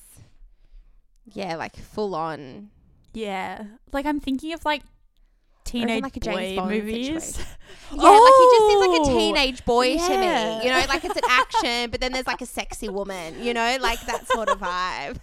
Yeah, 1.31 1.55
like 1.55 1.75
full 1.75 2.15
on. 2.15 2.69
Yeah. 3.13 3.63
Like 3.91 4.05
I'm 4.05 4.19
thinking 4.19 4.53
of 4.53 4.65
like 4.65 4.81
teenage 5.71 6.03
like 6.03 6.17
a 6.17 6.19
James 6.19 6.37
boy 6.37 6.55
Bond 6.55 6.69
movies. 6.71 7.39
Yeah, 7.93 7.97
like 8.09 8.33
he 8.37 8.45
just 8.57 8.67
seems 8.69 8.79
like 8.87 8.99
a 8.99 9.01
Oh, 9.01 9.17
teenage 9.17 9.65
boy 9.65 9.97
to 9.97 10.09
me. 10.17 10.63
You 10.63 10.69
know, 10.71 10.85
like 10.87 11.03
it's 11.03 11.15
an 11.15 11.23
action, 11.29 11.89
but 11.91 11.99
then 11.99 12.13
there's 12.13 12.27
like 12.27 12.41
a 12.41 12.45
sexy 12.45 12.87
woman. 12.89 13.43
You 13.43 13.53
know, 13.53 13.77
like 13.81 13.99
that 14.05 14.27
sort 14.27 14.47
of 14.49 14.59
vibe. 14.59 15.17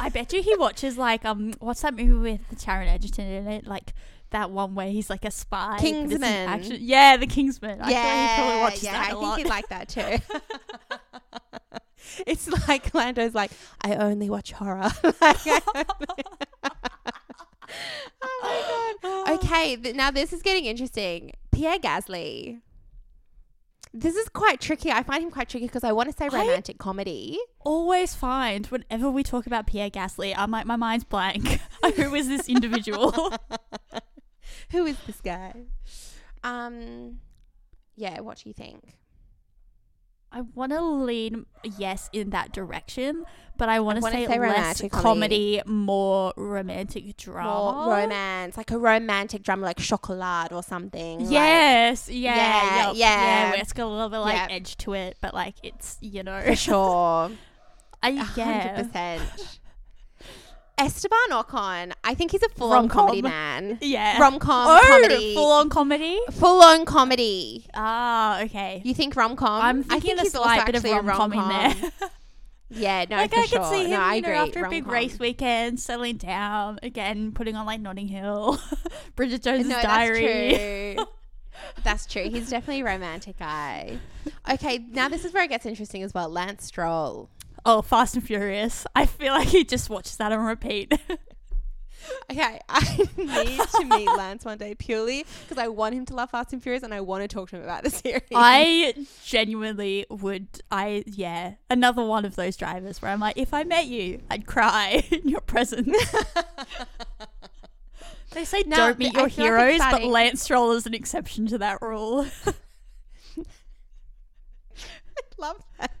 I 0.00 0.08
bet 0.08 0.32
you 0.32 0.42
he 0.42 0.56
watches 0.56 0.96
like 0.96 1.24
um 1.26 1.52
what's 1.60 1.82
that 1.82 1.94
movie 1.94 2.12
with 2.32 2.48
the 2.48 2.56
Taron 2.56 2.88
Egerton 2.88 3.26
in 3.26 3.46
it? 3.48 3.66
Like 3.66 3.92
that 4.30 4.50
one 4.50 4.74
where 4.74 4.88
he's 4.90 5.10
like 5.10 5.24
a 5.26 5.30
spy. 5.30 5.76
but 5.78 5.84
it's 5.84 5.92
an 5.92 6.08
Kingsman. 6.08 6.48
action- 6.48 6.78
Yeah, 6.80 7.16
the 7.18 7.26
Kingsman. 7.26 7.80
I 7.82 7.90
yeah, 7.90 8.36
he 8.36 8.42
probably 8.42 8.60
watches 8.60 8.82
yeah, 8.84 8.92
that 8.92 9.02
I 9.04 9.10
think 9.10 9.22
lot. 9.22 9.38
he'd 9.38 9.46
like 9.48 9.68
that 9.68 9.88
too. 9.88 10.18
it's 12.26 12.48
like 12.68 12.94
Lando's 12.94 13.34
like, 13.34 13.50
I 13.82 13.96
only 13.96 14.30
watch 14.30 14.52
horror. 14.52 14.90
Like, 15.20 15.46
only- 15.46 15.84
oh 18.22 18.40
my 18.42 18.94
god. 19.02 19.28
Okay, 19.44 19.76
th- 19.76 19.94
now 19.94 20.10
this 20.10 20.32
is 20.32 20.42
getting 20.42 20.64
interesting. 20.64 21.32
Pierre 21.52 21.78
Gasly. 21.78 22.60
This 23.92 24.16
is 24.16 24.28
quite 24.28 24.60
tricky. 24.60 24.90
I 24.90 25.02
find 25.02 25.22
him 25.22 25.30
quite 25.30 25.48
tricky 25.48 25.66
because 25.66 25.84
I 25.84 25.92
want 25.92 26.10
to 26.10 26.16
say 26.16 26.28
romantic 26.28 26.78
comedy. 26.78 27.38
always 27.60 28.14
find 28.14 28.66
whenever 28.66 29.10
we 29.10 29.22
talk 29.22 29.46
about 29.46 29.66
Pierre 29.66 29.90
Gasly, 29.90 30.34
I'm 30.36 30.50
like 30.50 30.66
my 30.66 30.76
mind's 30.76 31.04
blank. 31.04 31.60
Who 31.96 32.14
is 32.14 32.28
this 32.28 32.48
individual? 32.48 33.12
Who 34.70 34.86
is 34.86 34.96
this 35.06 35.20
guy? 35.20 35.54
Um, 36.42 37.18
yeah. 37.96 38.20
What 38.20 38.38
do 38.38 38.48
you 38.48 38.54
think? 38.54 38.96
I 40.30 40.42
want 40.42 40.72
to 40.72 40.80
lean 40.82 41.46
yes 41.78 42.10
in 42.12 42.30
that 42.30 42.52
direction, 42.52 43.24
but 43.56 43.68
I 43.70 43.80
want 43.80 43.96
to 43.96 44.02
say, 44.02 44.26
say 44.26 44.38
less 44.38 44.38
romantic 44.38 44.92
comedy, 44.92 45.62
more 45.64 46.34
romantic 46.36 47.16
drama. 47.16 47.86
More 47.86 47.96
romance, 47.96 48.56
like 48.58 48.70
a 48.70 48.78
romantic 48.78 49.42
drama, 49.42 49.64
like 49.64 49.78
Chocolat 49.78 50.52
or 50.52 50.62
something. 50.62 51.20
like- 51.20 51.30
Yes, 51.30 52.08
yeah, 52.10 52.36
Yeah, 52.36 52.92
yeah, 52.92 53.52
yeah. 53.54 53.60
it's 53.60 53.72
got 53.72 53.86
a 53.86 53.88
little 53.88 54.10
bit 54.10 54.18
like 54.18 54.34
Yeah. 54.34 54.48
edge 54.54 54.76
to 54.78 54.92
it, 54.92 55.16
but 55.22 55.32
like 55.32 55.54
it's 55.62 55.96
you 56.02 56.22
know, 56.22 56.40
for 56.42 56.54
sure. 56.56 57.30
I 58.02 58.08
yeah, 58.10 58.22
hundred 58.24 58.84
percent. 58.86 59.58
Esteban 60.78 61.18
Ocon, 61.30 61.92
I 62.04 62.14
think 62.14 62.30
he's 62.30 62.42
a 62.42 62.48
full 62.50 62.72
on 62.72 62.82
Rom-com. 62.82 63.06
comedy 63.06 63.22
man. 63.22 63.78
yeah, 63.80 64.20
Rom 64.20 64.38
com 64.38 64.68
oh, 64.68 64.86
comedy. 64.86 65.34
full 65.34 65.50
on 65.52 65.68
comedy. 65.68 66.18
Full 66.32 66.62
on 66.62 66.84
comedy. 66.84 67.66
Ah, 67.74 68.42
okay. 68.42 68.80
You 68.84 68.94
think 68.94 69.16
rom 69.16 69.36
com? 69.36 69.60
I'm 69.62 69.80
I 69.90 70.00
thinking 70.00 70.16
think 70.16 70.28
a 70.28 70.30
slight 70.30 70.66
bit 70.66 70.76
of 70.76 70.84
rom 70.84 71.06
com 71.06 71.32
in 71.32 71.48
there. 71.48 71.90
Yeah, 72.70 73.06
no, 73.08 73.16
like 73.16 73.32
for 73.32 73.40
I 73.40 73.46
sure. 73.46 73.60
could 73.60 73.68
see 73.70 73.84
him, 73.84 73.90
no, 73.92 74.00
I 74.00 74.14
you 74.16 74.20
know, 74.20 74.28
agree. 74.28 74.38
after 74.38 74.64
a 74.66 74.68
big 74.68 74.86
race 74.86 75.18
weekend, 75.18 75.80
settling 75.80 76.18
down 76.18 76.78
again, 76.82 77.32
putting 77.32 77.56
on 77.56 77.64
like 77.64 77.80
Notting 77.80 78.08
Hill, 78.08 78.60
Bridget 79.16 79.42
Jones's 79.42 79.68
no, 79.68 79.80
Diary. 79.80 80.96
That's 80.96 80.96
true. 80.96 81.06
that's 81.82 82.06
true. 82.06 82.24
He's 82.28 82.50
definitely 82.50 82.82
a 82.82 82.84
romantic 82.84 83.38
guy. 83.38 83.98
Okay, 84.50 84.84
now 84.90 85.08
this 85.08 85.24
is 85.24 85.32
where 85.32 85.44
it 85.44 85.48
gets 85.48 85.64
interesting 85.64 86.02
as 86.02 86.12
well. 86.12 86.28
Lance 86.28 86.66
Stroll. 86.66 87.30
Oh, 87.64 87.82
Fast 87.82 88.14
and 88.14 88.24
Furious. 88.24 88.86
I 88.94 89.06
feel 89.06 89.32
like 89.32 89.48
he 89.48 89.64
just 89.64 89.90
watches 89.90 90.16
that 90.16 90.32
on 90.32 90.44
repeat. 90.44 90.92
Okay, 92.30 92.60
I 92.68 93.08
need 93.16 93.60
to 93.60 93.84
meet 93.84 94.06
Lance 94.06 94.44
one 94.44 94.56
day 94.56 94.74
purely 94.74 95.26
because 95.42 95.58
I 95.62 95.68
want 95.68 95.94
him 95.94 96.06
to 96.06 96.14
love 96.14 96.30
Fast 96.30 96.52
and 96.52 96.62
Furious 96.62 96.82
and 96.82 96.94
I 96.94 97.00
want 97.00 97.22
to 97.22 97.28
talk 97.28 97.50
to 97.50 97.56
him 97.56 97.62
about 97.62 97.84
the 97.84 97.90
series. 97.90 98.22
I 98.34 98.94
genuinely 99.24 100.06
would. 100.08 100.46
I 100.70 101.04
yeah, 101.06 101.54
another 101.70 102.04
one 102.04 102.24
of 102.24 102.36
those 102.36 102.56
drivers 102.56 103.02
where 103.02 103.10
I'm 103.10 103.20
like, 103.20 103.36
if 103.36 103.52
I 103.52 103.64
met 103.64 103.86
you, 103.86 104.20
I'd 104.30 104.46
cry 104.46 105.04
in 105.10 105.28
your 105.28 105.40
presence. 105.40 105.88
they 108.32 108.44
say 108.44 108.62
Now, 108.66 108.88
don't 108.88 108.98
meet 108.98 109.12
your 109.14 109.28
feel 109.28 109.44
like 109.44 109.58
heroes, 109.58 109.80
but 109.90 110.04
Lance 110.04 110.42
Stroll 110.42 110.72
is 110.72 110.86
an 110.86 110.94
exception 110.94 111.46
to 111.48 111.58
that 111.58 111.82
rule. 111.82 112.26
I 112.46 112.52
love 115.38 115.62
Lance 115.78 115.92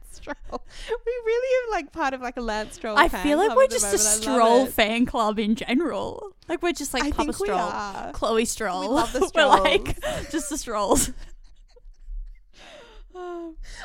Stroll. 0.46 0.64
We 1.06 1.12
really 1.26 1.68
are 1.68 1.72
like 1.72 1.92
part 1.92 2.14
of 2.14 2.20
like 2.20 2.36
a 2.36 2.40
Lance 2.40 2.74
Stroll. 2.74 2.96
I 2.98 3.08
fan 3.08 3.22
feel 3.22 3.38
like 3.38 3.48
club 3.48 3.56
we're 3.56 3.64
at 3.64 3.70
the 3.70 3.76
just 3.76 3.84
a 3.94 3.96
moment. 3.98 4.28
I 4.28 4.30
love 4.30 4.46
Stroll 4.46 4.64
it. 4.66 4.72
fan 4.72 5.06
club 5.06 5.38
in 5.38 5.54
general. 5.54 6.32
Like 6.48 6.62
we're 6.62 6.72
just 6.72 6.94
like 6.94 7.04
I 7.04 7.10
Papa 7.10 7.24
think 7.32 7.40
we 7.40 7.46
Stroll, 7.46 7.58
are. 7.60 8.12
Chloe 8.12 8.44
Stroll. 8.44 8.80
We 8.80 8.86
love 8.88 9.12
the 9.12 9.30
we're 9.34 9.46
like 9.46 10.00
just 10.30 10.50
the 10.50 10.58
Strolls. 10.58 11.10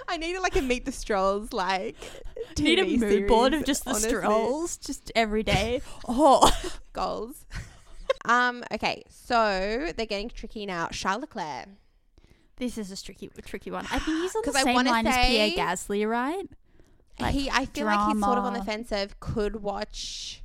I 0.07 0.17
need 0.17 0.37
like 0.39 0.55
a 0.55 0.61
meet 0.61 0.85
the 0.85 0.91
Strolls 0.91 1.53
like. 1.53 1.95
Need 2.59 2.79
a 2.79 2.83
TV 2.85 2.99
mood 2.99 3.27
board 3.27 3.53
of 3.53 3.65
just 3.65 3.83
the 3.85 3.91
honestly. 3.91 4.09
Strolls, 4.09 4.77
just 4.77 5.11
every 5.15 5.43
day. 5.43 5.81
Oh, 6.07 6.51
goals. 6.93 7.45
um. 8.25 8.63
Okay, 8.71 9.03
so 9.09 9.91
they're 9.95 10.05
getting 10.05 10.29
tricky 10.29 10.65
now. 10.65 10.89
Charlotte 10.91 11.21
Leclerc. 11.35 11.67
This 12.57 12.77
is 12.77 12.91
a 12.91 13.01
tricky, 13.03 13.29
tricky 13.45 13.71
one. 13.71 13.85
I 13.91 13.99
think 13.99 14.21
he's 14.21 14.35
on 14.35 14.41
the 14.45 14.51
same 14.53 14.85
line 14.85 15.07
as 15.07 15.15
Pierre 15.27 15.49
Gasly, 15.51 16.07
right? 16.07 16.43
Like, 17.19 17.33
he, 17.33 17.49
I 17.49 17.65
feel 17.65 17.85
like 17.85 18.01
he's 18.01 18.19
sort 18.23 18.37
of 18.37 18.45
on 18.45 18.53
the 18.53 18.61
fence 18.61 18.91
of 18.91 19.19
could 19.19 19.61
watch 19.61 20.41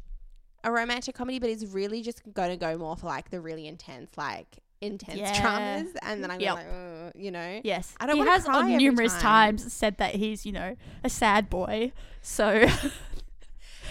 a 0.64 0.70
romantic 0.72 1.14
comedy, 1.14 1.38
but 1.38 1.48
he's 1.48 1.66
really 1.66 2.02
just 2.02 2.22
going 2.34 2.50
to 2.50 2.56
go 2.56 2.76
more 2.76 2.96
for 2.96 3.06
like 3.06 3.30
the 3.30 3.40
really 3.40 3.66
intense, 3.66 4.10
like 4.16 4.58
intense 4.80 5.18
Yeah. 5.18 5.40
dramas, 5.40 5.88
and 6.02 6.22
then 6.22 6.30
I'm 6.30 6.40
Yep. 6.40 6.54
like, 6.54 6.66
uh, 6.66 7.10
you 7.16 7.30
know, 7.30 7.60
Yes, 7.64 7.94
I 7.98 8.06
don't 8.06 8.16
he 8.16 8.22
has 8.24 8.46
on 8.46 8.76
numerous 8.76 9.12
time. 9.14 9.56
times 9.56 9.72
said 9.72 9.96
that 9.98 10.14
he's, 10.16 10.44
you 10.44 10.52
know, 10.52 10.76
a 11.02 11.08
sad 11.08 11.48
boy. 11.48 11.92
So 12.22 12.66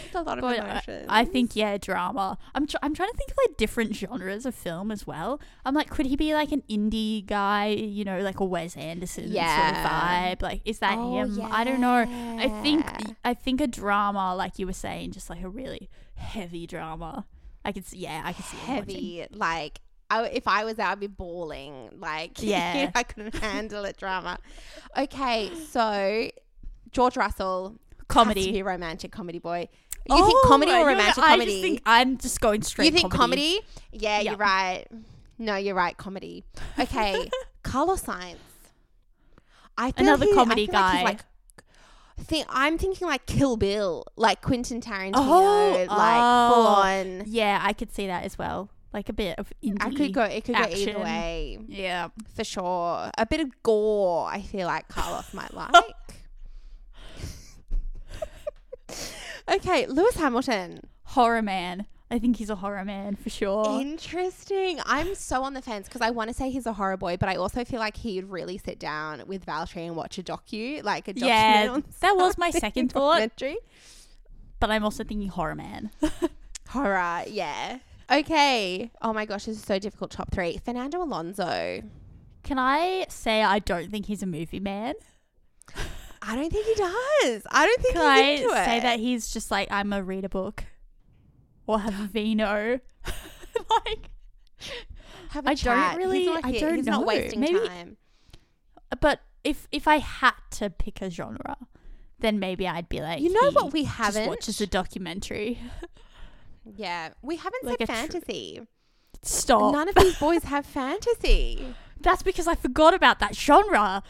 it's 0.08 0.16
a 0.16 0.22
lot 0.22 0.38
of 0.38 0.42
But 0.42 0.60
I- 0.60 0.64
emotions. 0.72 1.06
I 1.10 1.26
think 1.26 1.56
yeah, 1.56 1.78
drama. 1.78 2.38
I'm 2.56 2.66
tr- 2.68 2.78
I'm 2.82 2.94
trying 2.94 3.10
to 3.12 3.18
think 3.18 3.32
of 3.32 3.38
like 3.48 3.58
different 3.58 3.96
genres 3.96 4.46
of 4.46 4.56
film 4.56 4.92
as 4.92 5.06
well. 5.08 5.40
I'm 5.66 5.74
like, 5.76 5.90
could 5.90 6.06
he 6.06 6.16
be 6.16 6.34
like 6.34 6.52
an 6.52 6.64
indie 6.70 7.26
guy? 7.26 7.68
You 7.68 8.04
know, 8.06 8.20
like 8.22 8.40
a 8.40 8.46
Wes 8.46 8.76
Anderson 8.76 9.26
sort 9.32 9.36
of 9.38 9.76
vibe. 9.78 10.42
Like, 10.42 10.62
is 10.66 10.80
that 10.80 10.98
Oh, 10.98 11.18
him? 11.24 11.40
I 11.52 11.64
don't 11.64 11.82
know. 11.82 12.06
I 12.40 12.50
think. 12.64 12.86
I 13.24 13.34
think 13.34 13.62
a 13.62 13.68
drama, 13.68 14.36
like 14.36 14.58
you 14.60 14.66
were 14.66 14.74
saying, 14.74 15.12
just 15.12 15.30
like 15.30 15.44
a 15.44 15.50
really 15.50 15.90
heavy 16.16 16.66
drama. 16.68 17.26
I 17.66 17.72
could 17.74 17.86
see, 17.86 17.98
yeah, 17.98 18.22
I 18.24 18.34
could 18.34 18.46
see 18.46 18.58
heavy, 18.58 19.26
like. 19.32 19.80
I, 20.10 20.24
if 20.28 20.48
I 20.48 20.64
was 20.64 20.76
there, 20.76 20.86
I'd 20.88 21.02
be 21.02 21.08
bawling. 21.08 21.90
Like, 22.00 22.42
Yeah. 22.42 22.92
I 22.96 23.04
couldn't 23.04 23.36
handle 23.36 23.84
it. 23.84 23.98
Drama. 23.98 24.40
Okay, 24.98 25.52
so 25.70 26.30
George 26.92 27.18
Russell 27.18 27.72
has 27.72 27.74
to 27.74 27.98
be 27.98 28.06
comedy. 28.08 28.64
romantic 28.64 29.12
comedy 29.12 29.40
boy. 29.40 29.68
You 30.10 30.26
think 30.26 30.40
oh, 30.44 30.48
comedy 30.48 30.72
Oh, 30.72 30.82
or 30.84 30.88
romantic 30.88 31.24
I 31.24 31.28
comedy? 31.30 31.52
just 31.52 31.62
think 31.64 31.82
I'm 31.86 32.18
just 32.18 32.40
going 32.42 32.62
straight. 32.62 32.86
you 32.86 32.92
think 32.92 33.12
comedy? 33.12 33.60
Yeah, 33.92 34.20
Yeah. 34.20 34.32
you're 34.32 34.38
right. 34.38 34.86
No, 35.40 35.56
you're 35.56 35.76
right. 35.76 35.96
Comedy. 35.98 36.44
Okay, 36.80 37.30
Carlos 37.64 38.04
Sainz. 38.04 38.38
I 39.78 39.92
feel 39.92 40.08
Another 40.08 40.26
he- 40.26 40.34
comedy 40.34 40.68
guy. 40.68 41.04
like, 41.04 41.20
think 42.20 42.48
I'm 42.50 42.78
thinking 42.80 43.08
like 43.08 43.26
Kill 43.28 43.58
Bill, 43.58 44.06
like 44.16 44.42
Quentin 44.42 44.82
Tarantino, 44.82 45.14
Oh, 45.18 45.86
like 45.88 46.22
oh. 46.24 46.54
full 46.54 46.68
on. 46.68 47.24
Yeah, 47.28 47.60
I 47.62 47.74
could 47.74 47.94
see 47.94 48.08
that 48.08 48.24
as 48.24 48.38
well. 48.38 48.70
Like 48.94 49.10
a 49.10 49.14
bit 49.14 49.38
of 49.38 49.52
indie. 49.64 49.78
I 49.80 49.94
could 49.94 50.14
go. 50.14 50.24
It 50.24 50.46
could 50.46 50.56
go 50.56 50.64
either 50.64 50.98
way 50.98 51.60
Yeah. 51.68 52.08
for 52.36 52.44
sure. 52.44 53.12
A 53.18 53.26
bit 53.30 53.42
of 53.42 53.50
gore. 53.62 54.28
I 54.28 54.42
feel 54.42 54.66
like 54.66 54.88
Carlos 54.88 55.32
might 55.34 55.54
like. 55.54 55.74
Okay, 59.50 59.86
Lewis 59.88 60.16
Hamilton. 60.16 60.82
Horror 61.04 61.42
man. 61.42 61.86
I 62.10 62.20
think 62.20 62.38
he's 62.38 62.50
a 62.50 62.56
horror 62.56 62.86
man 62.86 63.18
for 63.18 63.30
sure. 63.30 63.82
Interesting. 63.82 64.80
I'm 64.86 65.14
so 65.14 65.44
on 65.44 65.54
the 65.54 65.62
fence 65.62 65.88
because 65.88 66.00
I 66.02 66.10
want 66.12 66.30
to 66.30 66.34
say 66.34 66.50
he's 66.50 66.66
a 66.66 66.72
horror 66.74 66.96
boy, 66.96 67.18
but 67.18 67.28
I 67.28 67.36
also 67.36 67.66
feel 67.66 67.80
like 67.80 67.98
he'd 67.98 68.24
really 68.24 68.58
sit 68.58 68.80
down 68.80 69.24
with 69.28 69.46
Valtteri 69.46 69.86
and 69.88 69.96
watch 69.96 70.18
a 70.18 70.24
docu, 70.24 70.82
like 70.84 71.10
a 71.10 71.14
documentary. 71.14 71.28
Yeah, 71.28 71.80
that 72.00 72.16
was 72.16 72.38
my 72.38 72.50
second 72.52 72.92
thought. 72.94 73.30
but 74.60 74.72
I'm 74.72 74.86
also 74.86 75.04
thinking 75.04 75.28
horror 75.28 75.56
man. 75.56 75.92
Horror, 76.70 77.24
yeah. 77.28 77.80
Okay. 78.12 78.92
Oh 79.02 79.14
my 79.14 79.26
gosh, 79.26 79.46
this 79.46 79.58
is 79.58 79.64
so 79.64 79.80
difficult. 79.80 80.12
Top 80.12 80.32
three. 80.32 80.60
Fernando 80.64 81.02
Alonso. 81.02 81.82
Can 82.44 82.60
I 82.60 83.06
say 83.10 83.42
I 83.42 83.60
don't 83.60 83.90
think 83.90 84.06
he's 84.08 84.22
a 84.22 84.26
movie 84.26 84.60
man? 84.60 84.94
I 86.30 86.36
don't 86.36 86.52
think 86.52 86.66
he 86.66 86.74
does. 86.76 87.44
I 87.50 87.66
don't 87.66 87.82
think 87.82 87.96
Can 87.96 88.06
I 88.06 88.32
he's 88.32 88.42
into 88.42 88.54
say 88.56 88.78
it. 88.78 88.82
that 88.82 89.00
he's 89.00 89.32
just 89.32 89.50
like 89.50 89.70
I'm 89.72 89.94
a 89.94 90.04
read 90.04 90.26
a 90.26 90.30
book 90.30 90.66
or 91.66 91.80
have 91.80 92.00
a 92.00 92.08
vino? 92.08 92.80
like, 93.86 94.10
Have 95.32 95.46
a 95.46 95.50
I 95.50 95.54
don't 95.54 95.98
really- 95.98 96.20
He's 96.20 96.28
not, 96.28 96.46
I 96.46 96.52
here. 96.52 96.60
don't 96.62 96.76
he's 96.78 96.86
know. 96.86 96.92
not 97.00 97.06
wasting 97.06 97.40
Maybe- 97.40 97.60
time. 97.68 97.98
but 99.00 99.22
if 99.44 99.68
if 99.72 99.88
I 99.88 99.98
had 100.00 100.34
to 100.52 100.70
pick 100.70 101.02
a 101.02 101.10
genre, 101.10 101.56
then 102.20 102.40
maybe 102.40 102.68
I'd 102.68 102.90
be 102.90 103.00
like, 103.02 103.22
You 103.22 103.32
know 103.32 103.52
what 103.52 103.72
we 103.74 103.84
haven't? 103.86 104.14
just 104.24 104.28
watches 104.30 104.62
a 104.62 104.68
documentary. 104.68 105.60
yeah, 106.76 107.10
we 107.22 107.38
haven't 107.38 107.64
Like 107.64 107.78
said 107.80 107.84
a 107.84 107.86
tr- 107.88 107.94
fantasy. 107.94 108.62
Stop. 109.24 109.74
None 109.74 109.88
of 109.90 109.96
these 109.96 110.18
boys 110.20 110.44
have 110.44 110.66
fantasy. 110.66 111.74
That's 112.02 112.22
because 112.24 112.48
I 112.48 112.56
forgot 112.56 112.94
about 112.94 113.20
that 113.20 113.36
genre. 113.36 114.04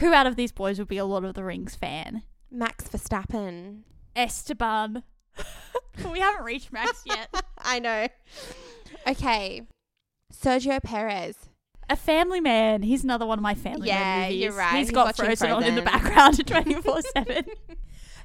Who 0.00 0.12
out 0.12 0.26
of 0.26 0.36
these 0.36 0.52
boys 0.52 0.78
would 0.78 0.88
be 0.88 0.98
a 0.98 1.04
Lord 1.04 1.24
of 1.24 1.34
the 1.34 1.44
Rings 1.44 1.74
fan? 1.76 2.22
Max 2.50 2.84
Verstappen. 2.88 3.80
Esteban. 4.16 5.02
we 6.10 6.20
haven't 6.20 6.44
reached 6.44 6.72
Max 6.72 7.02
yet. 7.04 7.28
I 7.58 7.78
know. 7.78 8.08
Okay. 9.06 9.62
Sergio 10.32 10.82
Perez. 10.82 11.36
A 11.90 11.96
family 11.96 12.40
man. 12.40 12.82
He's 12.82 13.04
another 13.04 13.26
one 13.26 13.38
of 13.38 13.42
my 13.42 13.54
family 13.54 13.88
Yeah, 13.88 13.98
man 13.98 14.22
movies. 14.28 14.42
you're 14.42 14.52
right. 14.52 14.76
He's 14.78 14.88
He's 14.88 14.94
got 14.94 15.06
watching 15.06 15.24
Frozen, 15.26 15.50
on 15.50 15.62
in 15.64 15.74
the 15.74 15.82
Frozen. 15.82 16.02
background 16.02 16.46
24 16.46 17.00
7. 17.16 17.44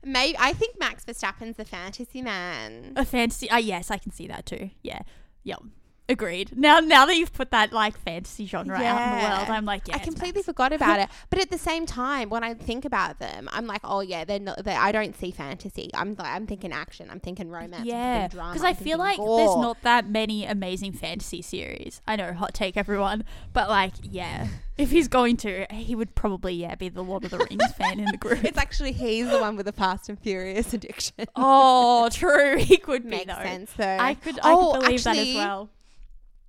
Maybe 0.03 0.37
I 0.39 0.53
think 0.53 0.79
Max 0.79 1.03
Verstappen's 1.05 1.57
the 1.57 1.65
fantasy 1.65 2.21
man. 2.21 2.93
A 2.95 3.03
fantasy. 3.03 3.49
Ah, 3.49 3.57
yes, 3.57 3.91
I 3.91 3.97
can 3.97 4.11
see 4.11 4.27
that 4.27 4.45
too. 4.45 4.69
Yeah. 4.83 4.99
Yep. 5.43 5.63
Agreed. 6.09 6.57
Now, 6.57 6.79
now 6.79 7.05
that 7.05 7.17
you've 7.17 7.33
put 7.33 7.51
that 7.51 7.73
like 7.73 7.97
fantasy 7.99 8.45
genre 8.45 8.77
out 8.77 9.01
in 9.13 9.17
the 9.19 9.29
world, 9.29 9.49
I'm 9.49 9.65
like, 9.65 9.89
yeah. 9.89 9.95
I 9.95 9.99
completely 9.99 10.41
forgot 10.41 10.71
about 10.71 10.99
it. 11.01 11.09
But 11.29 11.39
at 11.39 11.49
the 11.49 11.57
same 11.57 11.85
time, 11.85 12.29
when 12.29 12.45
I 12.45 12.53
think 12.53 12.85
about 12.85 13.19
them, 13.19 13.49
I'm 13.51 13.67
like, 13.67 13.81
oh 13.83 13.99
yeah, 13.99 14.23
they're 14.23 14.39
not. 14.39 14.63
They're, 14.63 14.79
I 14.79 14.93
don't 14.93 15.17
see 15.19 15.31
fantasy. 15.31 15.89
I'm 15.93 16.15
like, 16.15 16.27
I'm 16.33 16.47
thinking 16.47 16.71
action. 16.71 17.09
I'm 17.11 17.19
thinking 17.19 17.49
romance. 17.49 17.85
Yeah, 17.85 18.27
because 18.29 18.63
I 18.63 18.73
feel 18.73 18.97
like 18.97 19.17
there's 19.17 19.55
not 19.57 19.81
that 19.81 20.09
many 20.09 20.45
amazing 20.45 20.93
fantasy 20.93 21.41
series. 21.41 22.01
I 22.07 22.15
know, 22.15 22.31
hot 22.31 22.53
take, 22.53 22.77
everyone, 22.77 23.25
but 23.51 23.67
like, 23.67 23.93
yeah, 24.01 24.47
if 24.77 24.91
he's 24.91 25.09
going 25.09 25.35
to, 25.37 25.65
he 25.71 25.93
would 25.93 26.15
probably 26.15 26.53
yeah 26.53 26.75
be 26.75 26.87
the 26.87 27.03
Lord 27.03 27.25
of 27.25 27.31
the 27.31 27.39
Rings 27.39 27.73
fan 27.77 27.99
in 27.99 28.05
the 28.05 28.17
group. 28.17 28.45
It's 28.45 28.57
actually 28.57 28.93
he's 28.93 29.29
the 29.29 29.39
one 29.39 29.57
with 29.57 29.65
the 29.65 29.73
Fast 29.73 30.07
and 30.07 30.17
Furious 30.17 30.73
addiction. 30.73 31.25
oh, 31.35 32.07
true, 32.13 32.55
he 32.57 32.77
could 32.77 33.03
be 33.03 33.09
Makes 33.09 33.25
though. 33.35 33.41
sense 33.43 33.73
though. 33.73 33.97
I 33.99 34.13
could, 34.13 34.39
I 34.39 34.53
Oh, 34.53 34.71
could 34.73 34.81
believe 34.83 35.03
that 35.03 35.11
as 35.11 35.17
actually, 35.17 35.35
well. 35.35 35.69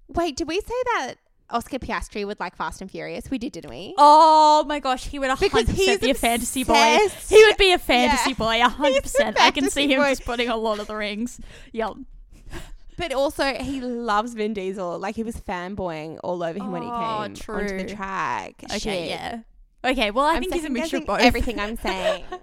Wait, 0.08 0.36
did 0.36 0.48
we 0.48 0.60
say 0.60 0.74
that 0.96 1.14
Oscar 1.50 1.78
Piastri 1.78 2.26
would 2.26 2.40
like 2.40 2.56
Fast 2.56 2.80
and 2.80 2.90
Furious? 2.90 3.30
We 3.30 3.38
did, 3.38 3.52
didn't 3.52 3.70
we? 3.70 3.94
Oh 3.98 4.64
my 4.66 4.80
gosh, 4.80 5.06
he 5.06 5.18
would 5.18 5.30
100% 5.30 5.68
he's 5.70 5.98
be 5.98 6.10
a 6.10 6.14
fantasy 6.14 6.64
boy. 6.64 6.72
obsessed. 6.74 7.30
He 7.30 7.42
would 7.44 7.56
be 7.56 7.72
a 7.72 7.78
fantasy 7.78 8.30
Yeah. 8.30 8.34
boy, 8.36 8.58
100%. 8.60 9.36
I 9.38 9.50
can 9.50 9.64
see 9.70 9.86
fantasy 9.86 9.92
him 9.94 10.00
boy. 10.00 10.08
just 10.10 10.24
putting 10.24 10.48
on 10.50 10.60
Lord 10.62 10.80
of 10.80 10.86
the 10.86 10.96
Rings. 10.96 11.40
Yep. 11.72 11.92
But 12.96 13.12
also, 13.12 13.54
he 13.54 13.80
loves 13.80 14.34
Vin 14.34 14.54
Diesel. 14.54 14.98
Like 14.98 15.14
he 15.14 15.22
was 15.22 15.36
fanboying 15.36 16.18
all 16.24 16.42
over 16.42 16.58
him 16.58 16.72
when 16.72 16.82
he 16.82 16.88
Oh, 16.88 16.92
came 16.92 17.00
onto 17.00 17.42
true. 17.42 17.78
the 17.78 17.84
track. 17.84 18.54
Okay, 18.64 18.78
Shit. 18.78 19.08
yeah. 19.10 19.40
Okay, 19.84 20.10
well, 20.10 20.24
I 20.24 20.34
I'm 20.34 20.40
think 20.40 20.54
he's 20.54 20.64
a 20.64 20.70
mixture 20.70 20.96
of 20.96 21.06
both. 21.06 21.20
Everything 21.20 21.60
I'm 21.60 21.76
saying. 21.76 22.24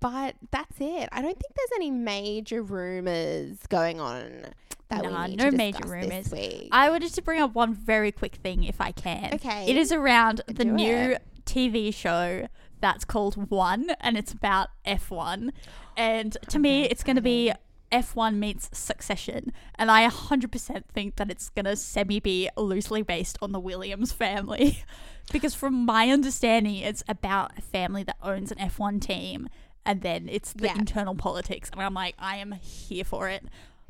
but 0.00 0.36
that's 0.50 0.76
it. 0.80 1.08
I 1.12 1.22
don't 1.22 1.38
think 1.38 1.54
there's 1.54 1.70
any 1.76 1.90
major 1.90 2.62
rumors 2.62 3.58
going 3.68 4.00
on 4.00 4.46
that 4.88 5.04
Nah, 5.04 5.24
we 5.24 5.30
need 5.30 5.38
no 5.38 5.50
major 5.50 5.86
week. 6.32 6.68
I 6.72 6.90
wanted 6.90 7.14
to 7.14 7.22
bring 7.22 7.40
up 7.40 7.54
one 7.54 7.74
very 7.74 8.12
quick 8.12 8.36
thing 8.36 8.64
if 8.64 8.80
I 8.80 8.92
can. 8.92 9.34
Okay. 9.34 9.66
It 9.68 9.76
is 9.76 9.92
around 9.92 10.42
the 10.46 10.64
Do 10.64 10.72
new 10.72 11.12
it. 11.12 11.22
TV 11.44 11.94
show 11.94 12.48
that's 12.80 13.04
called 13.04 13.50
One 13.50 13.90
and 14.00 14.16
it's 14.16 14.32
about 14.32 14.68
F1. 14.86 15.50
And 15.96 16.36
to 16.48 16.58
me, 16.58 16.84
it's 16.84 17.02
going 17.02 17.16
to 17.16 17.22
be 17.22 17.52
F1 17.92 18.36
meets 18.36 18.70
Succession. 18.72 19.52
And 19.76 19.90
I 19.90 20.08
100% 20.08 20.84
think 20.92 21.16
that 21.16 21.30
it's 21.30 21.50
going 21.50 21.66
to 21.66 21.76
semi 21.76 22.20
be 22.20 22.48
loosely 22.56 23.02
based 23.02 23.38
on 23.42 23.52
the 23.52 23.60
Williams 23.60 24.12
family. 24.12 24.82
because 25.32 25.54
from 25.54 25.84
my 25.84 26.08
understanding, 26.10 26.76
it's 26.76 27.04
about 27.08 27.52
a 27.58 27.60
family 27.60 28.02
that 28.04 28.16
owns 28.22 28.50
an 28.50 28.58
F1 28.58 29.00
team. 29.00 29.48
And 29.86 30.02
then 30.02 30.28
it's 30.30 30.52
the 30.52 30.66
Yeah. 30.66 30.78
internal 30.78 31.14
politics. 31.14 31.70
And 31.72 31.80
I'm 31.82 31.94
like, 31.94 32.14
I 32.18 32.36
am 32.36 32.52
here 32.52 33.04
for 33.04 33.28
it. 33.28 33.44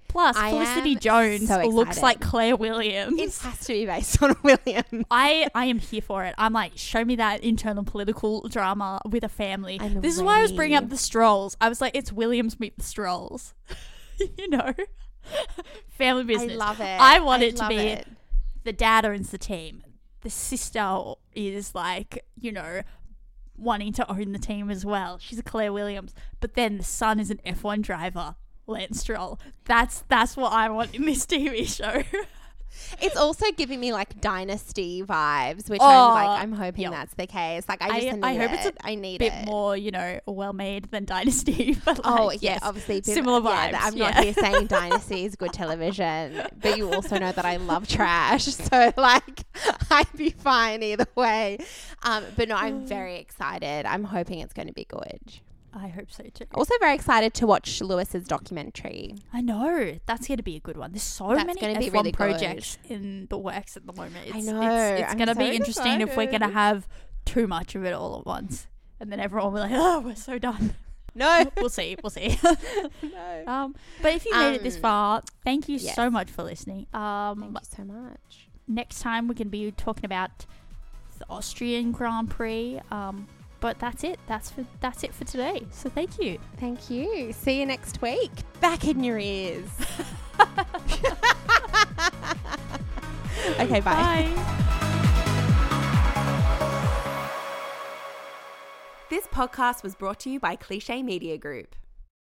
Plus, 0.08 0.36
I 0.36 0.50
Felicity 0.50 0.96
Jones 0.96 1.46
so 1.46 1.62
looks 1.68 2.02
like 2.02 2.20
Claire 2.20 2.56
Williams. 2.56 3.16
it 3.20 3.32
has 3.48 3.60
to 3.60 3.72
be 3.72 3.86
based 3.86 4.20
on 4.20 4.34
William. 4.42 5.04
I 5.08 5.48
I 5.54 5.66
am 5.66 5.78
here 5.78 6.02
for 6.02 6.24
it. 6.24 6.34
I'm 6.36 6.52
like, 6.52 6.72
show 6.74 7.04
me 7.04 7.14
that 7.16 7.44
internal 7.44 7.84
political 7.84 8.48
drama 8.48 9.00
with 9.08 9.22
a 9.22 9.28
family. 9.28 9.78
I'm 9.80 10.00
this 10.00 10.16
is 10.16 10.22
why 10.22 10.38
I 10.38 10.42
was 10.42 10.50
bringing 10.52 10.76
up 10.76 10.88
the 10.88 10.96
Strolls. 10.96 11.56
I 11.60 11.68
was 11.68 11.80
like, 11.80 11.94
it's 11.94 12.10
Williams 12.12 12.58
meet 12.58 12.76
the 12.76 12.82
Strolls. 12.82 13.54
you 14.36 14.48
know, 14.48 14.74
family 15.90 16.24
business. 16.24 16.52
I 16.52 16.56
love 16.56 16.80
it. 16.80 17.00
I 17.00 17.20
want 17.20 17.42
I 17.42 17.46
it 17.46 17.56
to 17.56 17.68
be 17.68 17.76
it. 17.76 18.08
the 18.64 18.72
dad 18.72 19.04
owns 19.04 19.30
the 19.30 19.38
team. 19.38 19.82
The 20.22 20.30
sister 20.30 21.14
is 21.34 21.74
like, 21.74 22.24
you 22.38 22.52
know, 22.52 22.82
wanting 23.60 23.92
to 23.94 24.10
own 24.10 24.32
the 24.32 24.38
team 24.38 24.70
as 24.70 24.84
well. 24.84 25.18
She's 25.18 25.38
a 25.38 25.42
Claire 25.42 25.72
Williams, 25.72 26.14
but 26.40 26.54
then 26.54 26.78
the 26.78 26.84
son 26.84 27.20
is 27.20 27.30
an 27.30 27.40
F1 27.46 27.82
driver, 27.82 28.36
Lance 28.66 29.00
Stroll. 29.00 29.38
That's 29.64 30.04
that's 30.08 30.36
what 30.36 30.52
I 30.52 30.68
want 30.70 30.94
in 30.94 31.04
this 31.04 31.26
TV 31.26 31.66
show. 31.66 32.02
It's 33.00 33.16
also 33.16 33.46
giving 33.56 33.80
me 33.80 33.92
like 33.92 34.20
dynasty 34.20 35.02
vibes, 35.02 35.68
which 35.70 35.80
Oh, 35.82 35.86
I'm 36.10 36.14
like, 36.14 36.42
I'm 36.42 36.52
hoping 36.52 36.82
yep. 36.82 36.92
that's 36.92 37.14
the 37.14 37.26
case. 37.26 37.68
Like, 37.68 37.82
I 37.82 37.88
I- 37.88 38.00
just 38.00 38.16
need 38.16 38.24
I 38.24 38.34
hope 38.36 38.50
it. 38.52 38.54
it's 38.54 38.66
a 38.66 38.86
I 38.86 38.94
need 38.94 39.18
bit 39.18 39.32
it. 39.32 39.44
more, 39.46 39.76
you 39.76 39.90
know, 39.90 40.20
well 40.26 40.52
made 40.52 40.90
than 40.90 41.04
Dynasty. 41.04 41.76
But 41.84 42.00
Oh 42.04 42.30
yeah, 42.30 42.38
yes, 42.40 42.60
obviously 42.62 43.02
similar 43.02 43.40
yeah, 43.48 43.72
vibes. 43.72 43.78
I'm 43.80 43.94
not 43.98 44.14
here 44.22 44.32
saying 44.34 44.66
Dynasty 44.66 45.24
is 45.24 45.36
good 45.36 45.52
television, 45.52 46.42
but 46.60 46.76
you 46.78 46.92
also 46.92 47.18
know 47.18 47.32
that 47.32 47.44
I 47.44 47.56
love 47.56 47.88
trash, 47.88 48.44
so 48.44 48.92
like 48.96 49.44
I'd 49.90 50.12
be 50.16 50.30
fine 50.30 50.82
either 50.82 51.06
way. 51.14 51.58
Um, 52.02 52.24
but 52.36 52.48
no, 52.48 52.56
I'm 52.56 52.86
very 52.86 53.16
excited. 53.16 53.86
I'm 53.86 54.04
hoping 54.04 54.40
it's 54.40 54.52
going 54.54 54.68
to 54.68 54.74
be 54.74 54.84
good. 54.84 55.40
I 55.72 55.88
hope 55.88 56.10
so 56.10 56.24
too. 56.34 56.46
Also, 56.54 56.74
very 56.80 56.94
excited 56.94 57.32
to 57.34 57.46
watch 57.46 57.80
Lewis's 57.80 58.26
documentary. 58.26 59.14
I 59.32 59.40
know 59.40 59.98
that's 60.06 60.26
going 60.26 60.38
to 60.38 60.42
be 60.42 60.56
a 60.56 60.60
good 60.60 60.76
one. 60.76 60.92
There's 60.92 61.02
so 61.02 61.34
That's 61.34 61.46
many 61.46 61.60
gonna 61.60 61.74
F1 61.74 61.78
be 61.80 61.90
really 61.90 62.10
good. 62.10 62.16
projects 62.16 62.78
in 62.88 63.26
the 63.30 63.38
works 63.38 63.76
at 63.76 63.86
the 63.86 63.92
moment. 63.92 64.26
It's, 64.26 64.36
I 64.36 64.40
know, 64.40 64.60
It's, 64.94 65.02
it's 65.02 65.14
going 65.14 65.28
to 65.28 65.34
so 65.34 65.38
be 65.40 65.56
interesting 65.56 66.00
if 66.00 66.16
we're 66.16 66.26
going 66.26 66.40
to 66.40 66.48
have 66.48 66.88
too 67.24 67.46
much 67.46 67.74
of 67.76 67.84
it 67.84 67.92
all 67.92 68.18
at 68.18 68.26
once, 68.26 68.66
and 68.98 69.12
then 69.12 69.20
everyone 69.20 69.52
will 69.52 69.60
be 69.62 69.68
like, 69.70 69.72
"Oh, 69.80 70.00
we're 70.00 70.16
so 70.16 70.38
done." 70.38 70.74
No, 71.12 71.44
we'll 71.56 71.68
see. 71.68 71.96
We'll 72.04 72.10
see. 72.10 72.38
no. 73.02 73.42
um, 73.48 73.74
but 74.00 74.14
if 74.14 74.24
you 74.24 74.30
made 74.32 74.54
it 74.54 74.62
this 74.62 74.76
Um, 74.76 74.80
far, 74.82 75.22
thank 75.44 75.68
you 75.68 75.76
yes. 75.76 75.96
so 75.96 76.08
much 76.08 76.30
for 76.30 76.44
listening. 76.44 76.86
Um, 76.94 77.40
Thank 77.40 77.52
you 77.52 77.60
so 77.76 77.84
much. 77.84 78.48
next 78.68 79.00
time 79.00 79.26
we're 79.26 79.34
going 79.34 79.48
to 79.48 79.50
be 79.50 79.72
talking 79.72 80.04
about 80.04 80.46
the 81.18 81.24
Austrian 81.28 81.90
Grand 81.90 82.30
Prix. 82.30 82.80
Um, 82.92 83.26
but 83.60 83.78
that's 83.78 84.04
it. 84.04 84.18
That's 84.26 84.50
for 84.50 84.64
that's 84.80 85.04
it 85.04 85.14
for 85.14 85.24
today. 85.24 85.66
So 85.70 85.88
thank 85.88 86.18
you. 86.18 86.38
Thank 86.58 86.90
you. 86.90 87.32
See 87.32 87.60
you 87.60 87.66
next 87.66 88.02
week. 88.02 88.30
Back 88.60 88.86
in 88.86 89.04
your 89.04 89.18
ears. 89.18 89.68
okay, 93.58 93.80
bye. 93.80 93.80
Bye. 93.80 94.56
This 99.10 99.26
podcast 99.26 99.82
was 99.82 99.96
brought 99.96 100.20
to 100.20 100.30
you 100.30 100.38
by 100.38 100.54
Cliche 100.54 101.02
Media 101.02 101.36
Group. 101.36 101.74